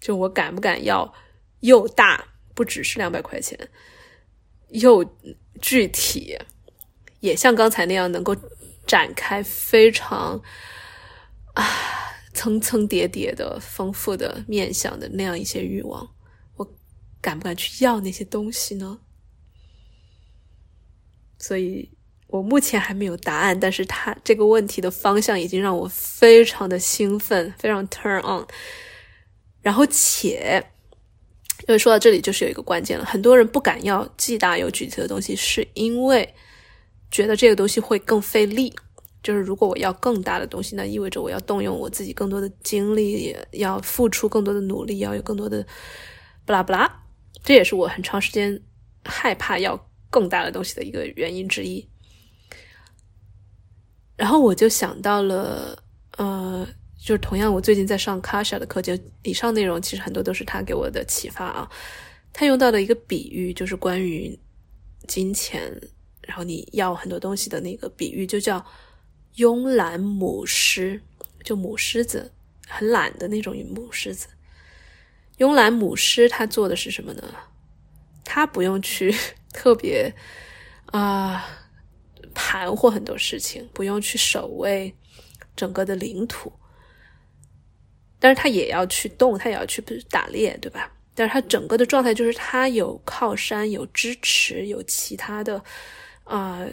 [0.00, 1.14] 就我敢不敢要
[1.60, 2.24] 又大？
[2.56, 3.56] 不只是两百块钱，
[4.70, 5.16] 又
[5.62, 6.36] 具体，
[7.20, 8.34] 也像刚才那样能够
[8.84, 10.42] 展开非常
[11.54, 11.64] 啊
[12.32, 16.08] 层层叠叠的丰富的面相的那样一些欲望，
[16.56, 16.74] 我
[17.20, 19.00] 敢不敢去要那些东西呢？
[21.38, 21.90] 所以
[22.28, 28.46] 我目前还没有答案，但是他这个问题的方向已经让我非常的兴奋，非常 turn on，
[29.60, 30.64] 然后且。
[31.68, 33.04] 因为说到这里，就是有一个关键了。
[33.04, 36.34] 很多人不敢要既大又具体的东西，是因为
[37.10, 38.74] 觉得这个东西会更费力。
[39.22, 45.66] 就是如果我要更大的东西，那意味着我要动用我自己更多的精力，要付出更多的努力，要有更多的
[46.44, 46.90] 不拉不拉。
[47.42, 48.62] 这也是我很长时间
[49.04, 51.88] 害怕要更大的东西的一个原因之一。
[54.16, 55.82] 然后我就想到了，
[56.16, 56.66] 呃。
[57.02, 58.92] 就是同样，我最近在上 Kasha 的课，就
[59.22, 61.66] 以上内容其实很多都是他给我的启发啊。
[62.30, 64.38] 他用到的一个比喻，就是关于
[65.08, 65.80] 金钱，
[66.20, 68.62] 然后你要很多东西的那个比喻，就叫
[69.36, 71.00] 慵懒母狮，
[71.44, 72.32] 就母狮子
[72.66, 74.28] 很懒的那种母狮子。
[75.38, 77.22] 慵懒母狮，它做的是什么呢？
[78.24, 79.14] 它不用去
[79.52, 80.14] 特别
[80.86, 81.46] 啊
[82.34, 84.94] 盘活很多事情，不用去守卫
[85.56, 86.52] 整个的领土。
[88.18, 90.92] 但是它也要去动，它也要去打猎，对吧？
[91.14, 95.62] 但是它整个的状态就是它有靠山，有支持，有其他的，
[96.24, 96.64] 啊，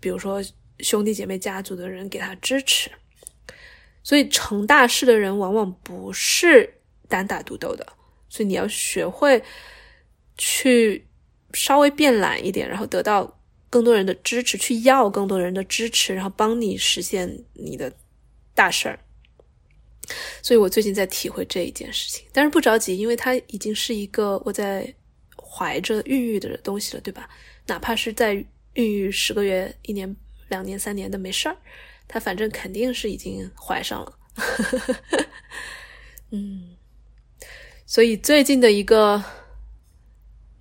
[0.00, 0.42] 比如说
[0.82, 2.90] 兄弟姐妹、家族的人给他支持。
[4.02, 7.86] 所以成大事的人往往不是单打独斗的，
[8.28, 9.42] 所以你要学会
[10.36, 11.06] 去
[11.52, 17.92] 稍微变懒一点，然后得到更多人的支持，去要更多人的支持，然后帮你实现你的
[18.54, 18.98] 大事儿。
[20.42, 24.92] 所以我最近在体会这一件事情，但是不着急，因为它已经是一个我在
[25.36, 27.30] 怀着孕育的东西了，对吧？
[27.68, 28.34] 哪怕是在
[28.74, 30.16] 孕育十个月、一年、
[30.52, 31.56] 两年、三年的没事儿，
[32.06, 34.18] 他反正肯定是已经怀上了。
[36.30, 36.76] 嗯，
[37.86, 39.24] 所以最近的一个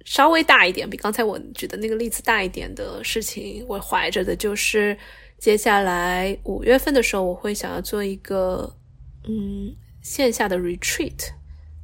[0.05, 4.97] 稍微大一点，比刚才我举的那个例子大一点的事情，我怀着的就是
[5.37, 8.77] 接下来五月份的时候，我会想要做一个。
[9.23, 11.29] 嗯，线下的 retreat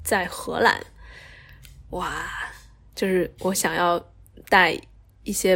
[0.04, 0.84] 在荷兰，
[1.92, 2.26] 哇，
[2.96, 4.04] 就是我想要
[4.50, 4.76] 带
[5.22, 5.56] 一些，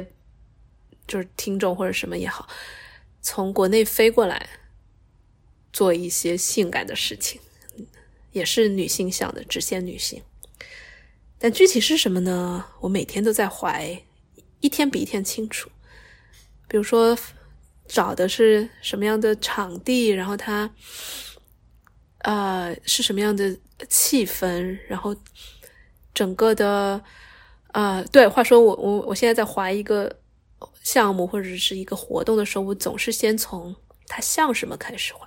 [1.12, 2.48] 就是听众或者什么也好，
[3.22, 4.48] 从国内飞过来，
[5.74, 7.42] 做一些性感的事情，
[8.32, 10.24] 也是女性向的，只限女性。
[11.38, 12.66] 但具体是什么呢？
[12.80, 14.02] 我每天都在怀，
[14.62, 15.70] 一天比一天清楚。
[16.70, 17.18] 比如说，
[17.88, 20.74] 找的是什么样的场地，然后他。
[22.24, 23.58] 呃，是什么样的
[23.90, 24.78] 气氛？
[24.88, 25.16] 然后
[26.14, 27.04] 整个的
[27.70, 30.21] 啊，对，话说我我我现在在怀一个
[30.82, 33.76] 项目或者是一个活动的时候，我总是先从
[34.08, 35.26] 它像什么开始怀，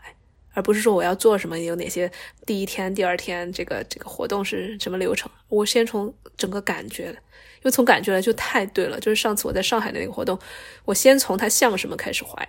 [0.53, 2.11] 而不是说我要做什么有哪些
[2.45, 8.99] 第一天、第二天这个这个活动是什么流程，我先从整个感觉，因为从感觉来就太对了。
[9.01, 10.39] 就是上次我在上海的那个活动，
[10.85, 12.47] 我先从它像什么开始怀，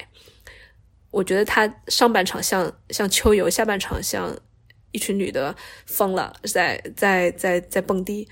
[1.11, 4.35] 我觉得它上半场像像秋游，下半场像
[4.91, 8.27] 一群女的疯了，在在在在蹦迪。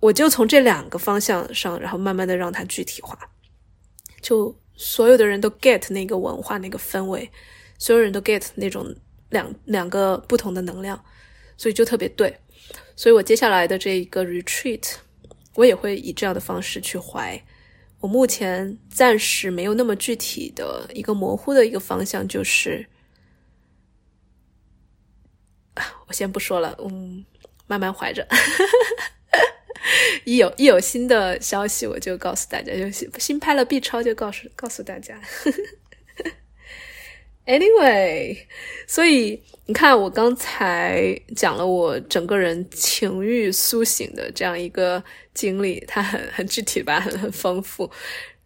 [0.00, 3.18] 我就从这两个方向上，然后慢慢的让它具体化，
[4.26, 7.30] 就所有的人都 get 那个文化那个氛围，
[7.78, 8.92] 所有人都 get 那种
[9.30, 11.00] 两两个不同的能量，
[11.56, 12.36] 所以就特别对。
[12.96, 14.94] 所以我接下来的这一个 retreat，
[15.54, 17.40] 我也会以这样的方式去怀。
[18.00, 22.88] 我目前暂时没有那么具体的一个模糊的一个方向，就是
[26.08, 27.24] 我先不说了，嗯，
[27.68, 28.26] 慢慢怀着。
[30.24, 35.20] 一有一有新的消息，我就告诉大家；就新新拍了 B 超，就告诉告诉大家。
[37.46, 38.36] Anyway，
[38.88, 47.88] 所以你看，我刚才讲了我整个人情欲苏醒的这样一个经历，它很很具体吧，很很丰富。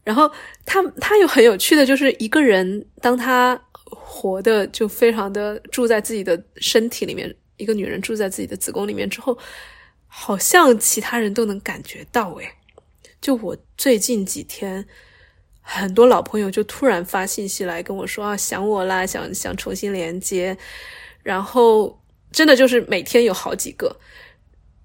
[0.05, 0.30] 然后
[0.66, 9.38] 他他又很有趣的，就是一个人当他活的就非常的住在自己的身体里面，一个女人住在自己的子宫里面之后。
[10.13, 12.53] 好像其他人都能感觉到诶，
[13.21, 14.85] 就我最近几天，
[15.63, 20.59] 很多老朋友就突然发信息来跟我说啊，想我啦，想想重新连接，
[21.23, 22.03] 然后
[22.33, 23.97] 真的就是每天有好几个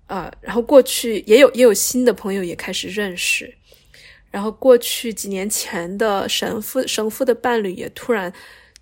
[0.05, 3.57] 啊，然后过去也有也有新的朋友也开始认识，
[4.30, 8.32] 然后过去几年前的神父神父的伴侣也突然。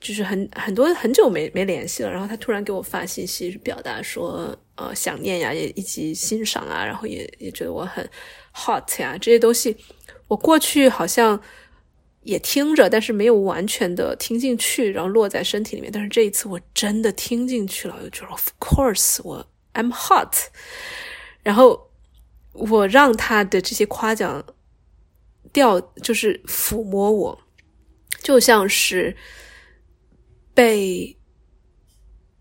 [0.03, 8.09] 就是很很多很久没没联系了，然后他突然给我发信息，表达说呃想念呀，也以及欣赏啊，然后也也觉得我很
[8.53, 9.75] hot 呀，这些东西
[10.27, 11.41] 我过去好像
[12.21, 15.91] 也听着，但是没有完全的听进去，然后落在身体里面。
[15.91, 20.35] 但是这一次我真的听进去了，我就觉得 of course 我 I'm hot，
[21.41, 21.89] 然后
[22.53, 24.45] 我让他的这些夸奖
[25.51, 27.39] 掉，就是抚摸我，
[28.21, 29.15] 就像是。
[30.55, 31.17] 被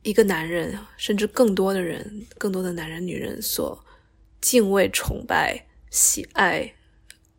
[0.03, 3.85] 一个男人，甚至更多的人，更多的男人、女人所
[4.41, 6.75] 敬畏、崇拜、喜爱、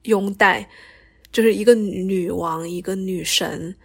[0.03, 0.69] 拥戴，
[1.31, 3.75] 就是一个女王、一个女神，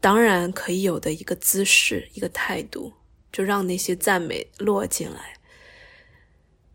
[0.00, 2.92] 当然可以有的一个姿势、一个态度，
[3.32, 5.38] 就让那些赞美落进来，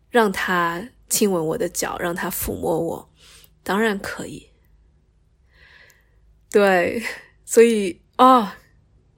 [0.09, 3.13] 让他亲吻我的脚，让他抚摸我，
[3.61, 4.49] 当然可以。
[6.49, 7.03] 对，
[7.45, 8.57] 所以啊。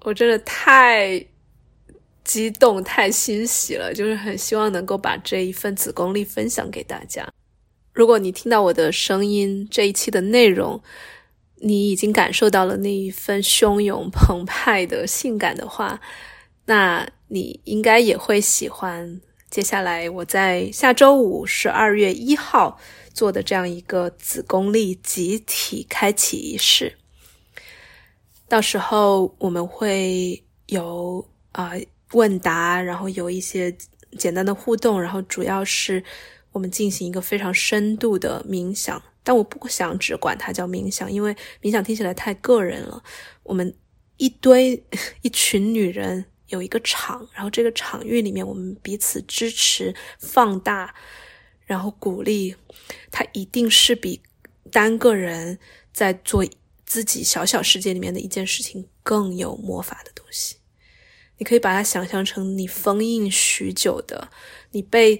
[0.03, 1.27] 我真的太
[2.29, 7.27] 激动、太欣喜了，就是很希望能够把这一份子功力分享给大家。
[7.91, 10.79] 如果你听到我的声音，这一期的内容，
[11.55, 15.99] 你已经感受到了那一份汹涌澎湃的性感的话，
[16.65, 19.19] 那你应该也会喜欢
[19.49, 22.79] 接下来我在下周五十二月一号
[23.11, 26.95] 做的这样一个子宫力集体开启仪式。
[28.47, 31.71] 到时候我们会有啊
[32.13, 33.75] 问答，然后有一些
[34.17, 36.03] 简单的互动，然后主要是
[36.51, 39.01] 我们进行一个非常深度的冥想。
[39.23, 43.03] 但我不想只管它叫冥想，因为冥想听起来太个人了。
[43.43, 43.73] 我们
[44.17, 44.83] 一堆
[45.21, 50.95] 一群女人有一个场，然后这个场域里面我们彼此支持、放大，
[51.65, 52.55] 然后鼓励。
[53.11, 54.21] 它一定是比
[54.71, 55.59] 单个人
[55.93, 56.45] 在做。
[56.85, 60.55] 自己小小世界里面的一件事情更有魔法的东西，
[61.39, 64.29] 你可以把它想象成你封印许久的、
[64.71, 65.19] 你被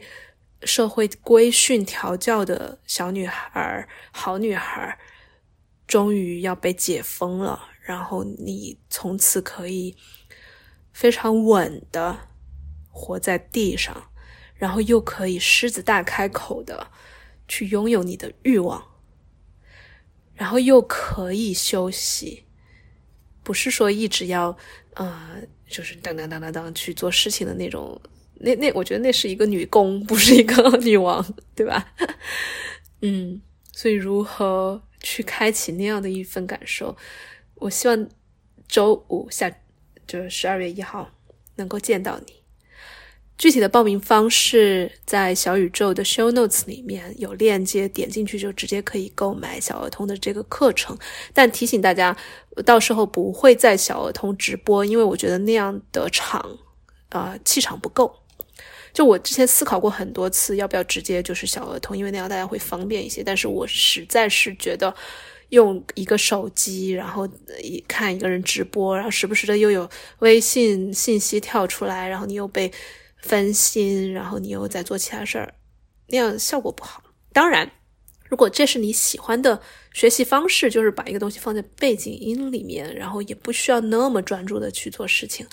[0.63, 4.99] 社会规训调教的小女孩、好女孩，
[5.87, 9.95] 终于要被解封了，然后你从此可以
[10.91, 12.27] 非常稳的
[12.89, 14.11] 活在地上，
[14.55, 16.91] 然后又可以狮子大开口的
[17.47, 18.85] 去拥有你的欲望。
[20.35, 22.45] 然后又可以休息，
[23.43, 24.57] 不是说一直要，
[24.93, 27.99] 呃，就是当当当当当去做事情的那种。
[28.41, 31.93] 那那，我觉得那是一个女工，不是一个 女王，对吧？
[33.01, 33.41] 嗯，
[33.73, 36.95] 所以如何去开启那样的一份感受？
[37.55, 38.07] 我希望
[38.67, 39.53] 周五下，
[40.07, 41.11] 就是十二月一号
[41.57, 42.38] 能够见到你。
[43.39, 50.97] 具体的报名方式在小宇宙的 show notes 里面有链接，点进去就直接可以购买小儿童的这个课程。
[51.33, 52.15] 但提醒大家，
[52.65, 56.59] 到时候不会在小儿童直播，因为我觉得那样的场
[57.07, 58.13] 啊气场不够。
[58.91, 63.23] 就我之前思考过很多次，要不要直接就是小儿童，因为那样大家会方便一些。
[63.23, 64.93] 但是我实在是觉得，
[65.47, 67.25] 用一个手机，然后
[67.63, 72.69] 一看一个人直播，然后时不时的又有微信信息跳出来，然后你又被
[73.21, 75.53] 分心，然后你又在做其他事儿，
[76.07, 77.03] 那样效果不好。
[77.31, 77.71] 当然，
[78.27, 79.61] 如果这是你喜欢的
[79.93, 85.45] 学习方式，就是把一个东西放在背景音里面，然后也不需要那么专注的去做事情，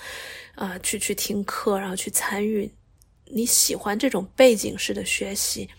[0.55, 2.71] 啊，去去听课，然后去参与。
[3.29, 5.69] 你喜欢这种背景式的学习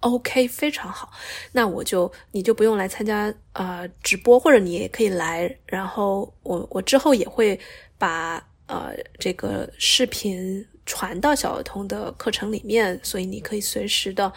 [0.00, 1.10] ，OK，非常好。
[1.52, 5.58] 那我就你就不用来参加呃直播，或者你也可以来。
[5.64, 7.58] 然后我我之后也会
[7.96, 14.32] 把呃这个视频传到小儿童的课程里面，所以你可以随时的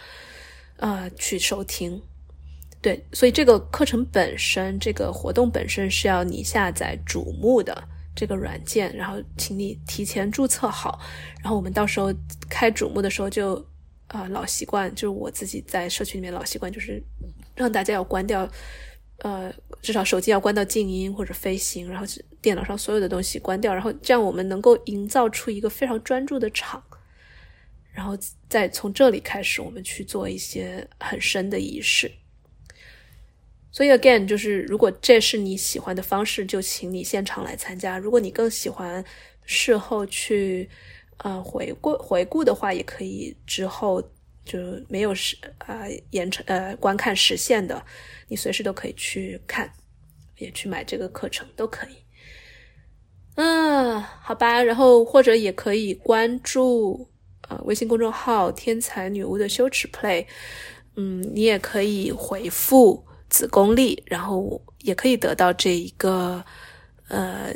[0.77, 2.01] 呃去收听。
[2.81, 7.87] 对，所以这个课程本身，这个活动本身是要你下载主目的。
[8.19, 10.99] 这个软件，然后请你提前注册好，
[11.43, 12.11] 然后我们到时候
[12.49, 13.63] 开主目的时候就，
[14.07, 16.99] 啊老习惯，就是我自己在社群里面老习惯，就是
[17.53, 18.49] 让大家要关掉，
[19.20, 22.05] 呃至少手机要关到静音或者飞行，然后
[22.41, 26.84] 电脑上所有的东西关掉，然后这样我们能够营造出一个非常专注的场，
[27.91, 32.11] 然后再从这里开始，我们去做一些很深的仪式。
[33.72, 37.97] 所以，again，就是如果这是你喜欢的方式，就请你现场来参加。
[37.97, 39.03] 如果你更喜欢
[39.45, 40.68] 事后去
[41.18, 44.01] 呃回顾回顾的话，也可以之后
[44.47, 47.85] 就没有实啊延长呃观看实现的，
[48.27, 49.71] 你随时都可以去看，
[50.37, 51.97] 也去买这个课程都可以。
[53.35, 57.07] 嗯，好吧，然后或者也可以关注
[57.49, 60.25] 呃微信公众号“天才女巫的羞耻 play”，
[60.95, 63.05] 嗯，你也可以回复。
[63.29, 66.41] 子宫力，然后也可以得到这一个
[67.09, 67.53] 呃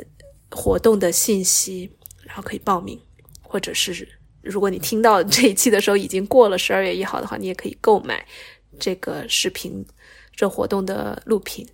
[0.50, 1.90] 活动的信息，
[2.26, 3.00] 然后可以报名，
[3.42, 4.06] 或者是
[4.42, 8.26] 如果你听到这一期的时候已经过了十二月一号的话，你也可以购买
[8.80, 9.86] 这个视频
[10.36, 11.68] 这活动的录屏。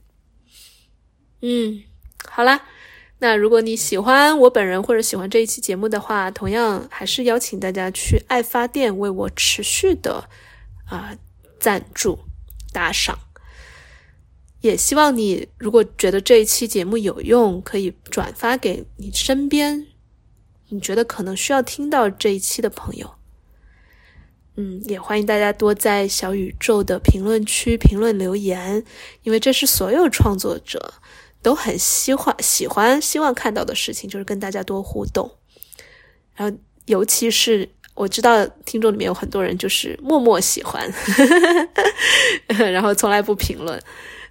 [1.41, 1.83] 嗯，
[2.27, 2.61] 好啦，
[3.19, 10.29] 那如果你喜欢我本人或者喜欢这一期节目的话，同样还是邀请大家去爱发电为我持续的
[10.89, 11.17] 啊
[11.59, 12.19] 赞助
[12.73, 13.17] 打赏。
[14.61, 19.86] 也希望你，如果觉得这一期节目有用，可以转发给你身边
[20.69, 23.15] 你觉得可能需要听到这一期的朋友。
[24.55, 28.83] 嗯，也欢迎大家多在小宇宙的评论区评论留言，
[29.21, 30.95] 因为这是所有创作者
[31.43, 35.31] 都很喜欢、喜欢、希望看到的事情，就是跟大家多互动。
[36.35, 40.91] 然后，尤其是我知道听众里面有很多人就是默默喜欢，
[42.47, 43.79] 然后从来不评论。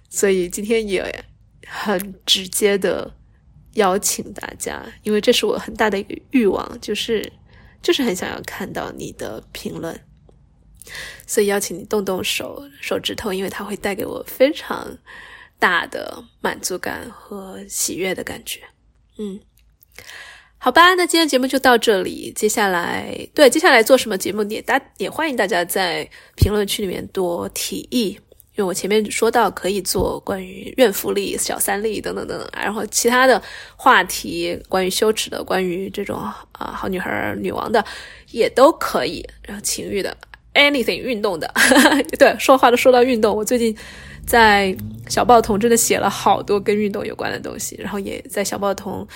[0.09, 1.23] 所以今天也
[1.65, 3.09] 很直接的
[3.77, 7.31] 邀请大家，因为这是我很大的一个欲望，就是
[7.81, 9.99] 就是很想要看到你的评论，
[11.25, 14.97] 所以邀请你动动手手指头，因为它会带给我非常
[15.59, 18.61] 大的满足感和喜悦的感觉。
[19.19, 19.39] 嗯，
[20.57, 28.19] 好吧，那今天节目就到这里，接下来对接下来做什么节目，也大也欢迎大家在评论区里面多提议。
[28.57, 33.39] 因为我前面说到可以做关于怨妇力、小三力等等等等，然后其他的
[33.75, 37.85] 话题，关于羞耻的、关于这种啊好女孩、女王的，
[38.31, 39.23] 也都可以。
[39.43, 40.17] 然后情欲的
[40.55, 41.53] ，anything 运动的，
[42.17, 43.35] 对，说话都说到运动。
[43.37, 43.77] 我最近
[44.25, 44.75] 在
[45.07, 49.07] 小报童真的写了好多跟运动有关的东西，然后也在小报童，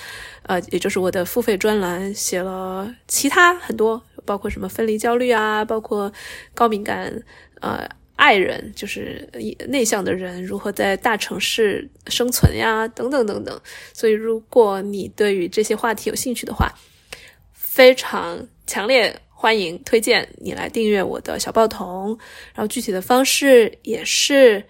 [0.44, 6.12] 呃，也就是我的付费专栏写了其他很多，包括什么分离焦虑啊，包括
[6.54, 7.24] 高敏感，
[7.60, 7.88] 呃。
[8.22, 9.28] 爱人就是
[9.66, 13.60] 内向的人如何在大城市生存呀，等等等等。
[13.92, 16.72] 所以，如果你对于这些话题有兴趣的话，
[17.52, 22.16] 非常强烈欢迎推荐你来订阅我的小报童。
[22.54, 24.62] 然后，具体的方式也是。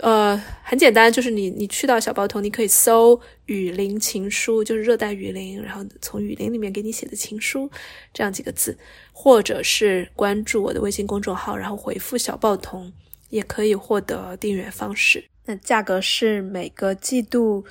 [0.00, 7.70] 呃，很简单，就是你你去到小报童，你可以搜“雨林情书”，就是热带雨林，然后从雨林里面给你写的情书
[8.12, 8.78] 这样几个字，
[9.12, 12.92] 或者是关注我的微信公众号，然后回复“小报童”，
[13.28, 15.24] 也可以获得订阅方式。
[15.44, 17.64] 那价格是每个季度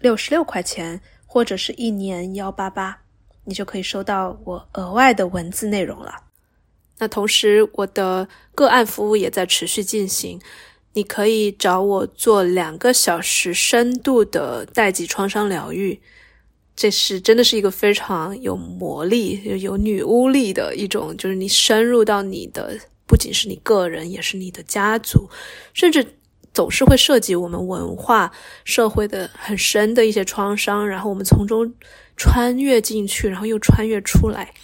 [0.00, 3.00] 六十六块钱，或者是一年幺八八，
[3.44, 6.14] 你就可以收到我额外的文字内容了。
[6.98, 10.38] 那同时，我的个案服务也在持续进行。
[10.94, 16.00] 你可以找我做两个小时深度的代际创伤疗愈，
[16.74, 25.28] 这是真的是一个非常有魔力、有女巫力的一种，就是你深入到你的，不仅是你个人，也是你的家族，
[25.72, 26.06] 甚至
[26.52, 28.32] 总是会涉及我们文化、
[28.64, 31.74] 社会的很深的一些创伤，然后我们从中
[32.16, 34.54] 穿越进去，然后又穿越出来。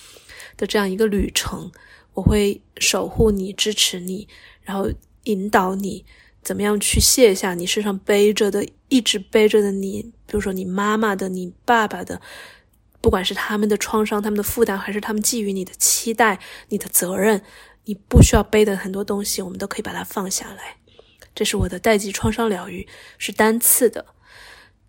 [0.56, 1.70] 的这样一个旅程。
[2.12, 4.28] 我会守护你，支持你，
[4.62, 4.90] 然后
[5.24, 6.04] 引导你
[6.42, 12.20] 怎么样去卸下你身上背着的、一直背着的你，比如说你妈妈的、你爸爸的，
[13.00, 16.38] 不管是他们的创伤、他们的负担，还是他们寄予你的期待、
[16.68, 17.42] 你的责任，
[17.84, 20.76] 你不需要背的很多东西，我们都可以把它放下来。
[21.34, 22.86] 这是我的代际创伤疗愈，
[23.18, 24.06] 是单次的。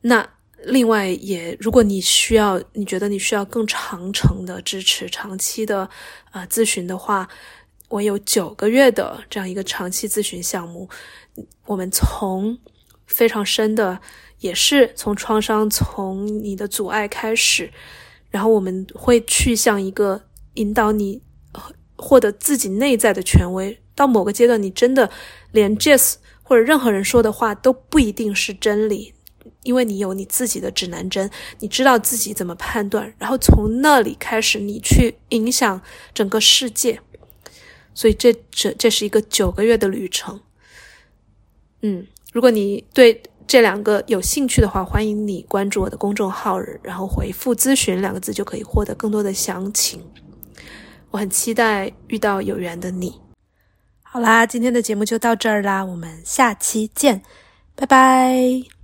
[0.01, 0.29] 那。
[0.65, 5.89] 另外，也如果你需要，你觉得你需要更长程的支持、长期的
[6.29, 7.27] 啊咨询的话，
[7.89, 10.87] 我有九个月的这样一个长期咨询项目。
[11.65, 12.57] 我们从
[13.05, 13.99] 非常深的，
[14.39, 17.71] 也是从创伤、从你的阻碍开始，
[18.29, 20.23] 然后我们会去向一个
[20.55, 21.21] 引导你
[21.95, 23.79] 获得自己内在的权威。
[23.93, 25.09] 到某个阶段，你真的
[25.51, 29.13] 连 Jess 或者任何人说的话都不一定是真理。
[29.63, 35.81] 因为你有你自己的指南针，你知道自己怎么判断，然后从那里开始，你去影响
[36.13, 36.99] 整个世界。
[37.93, 40.39] 所以这这这是一个九个月的旅程。
[41.81, 50.01] 嗯，如果你对这两个有兴趣的话，欢迎你关注我的公众号，然后回复“咨询”两个字，就可以获得更多的详情。
[51.09, 53.19] 我很期待遇到有缘的你。
[54.03, 57.21] 好啦，今天的节目就到这儿啦，我们下期见，
[57.75, 58.80] 拜拜。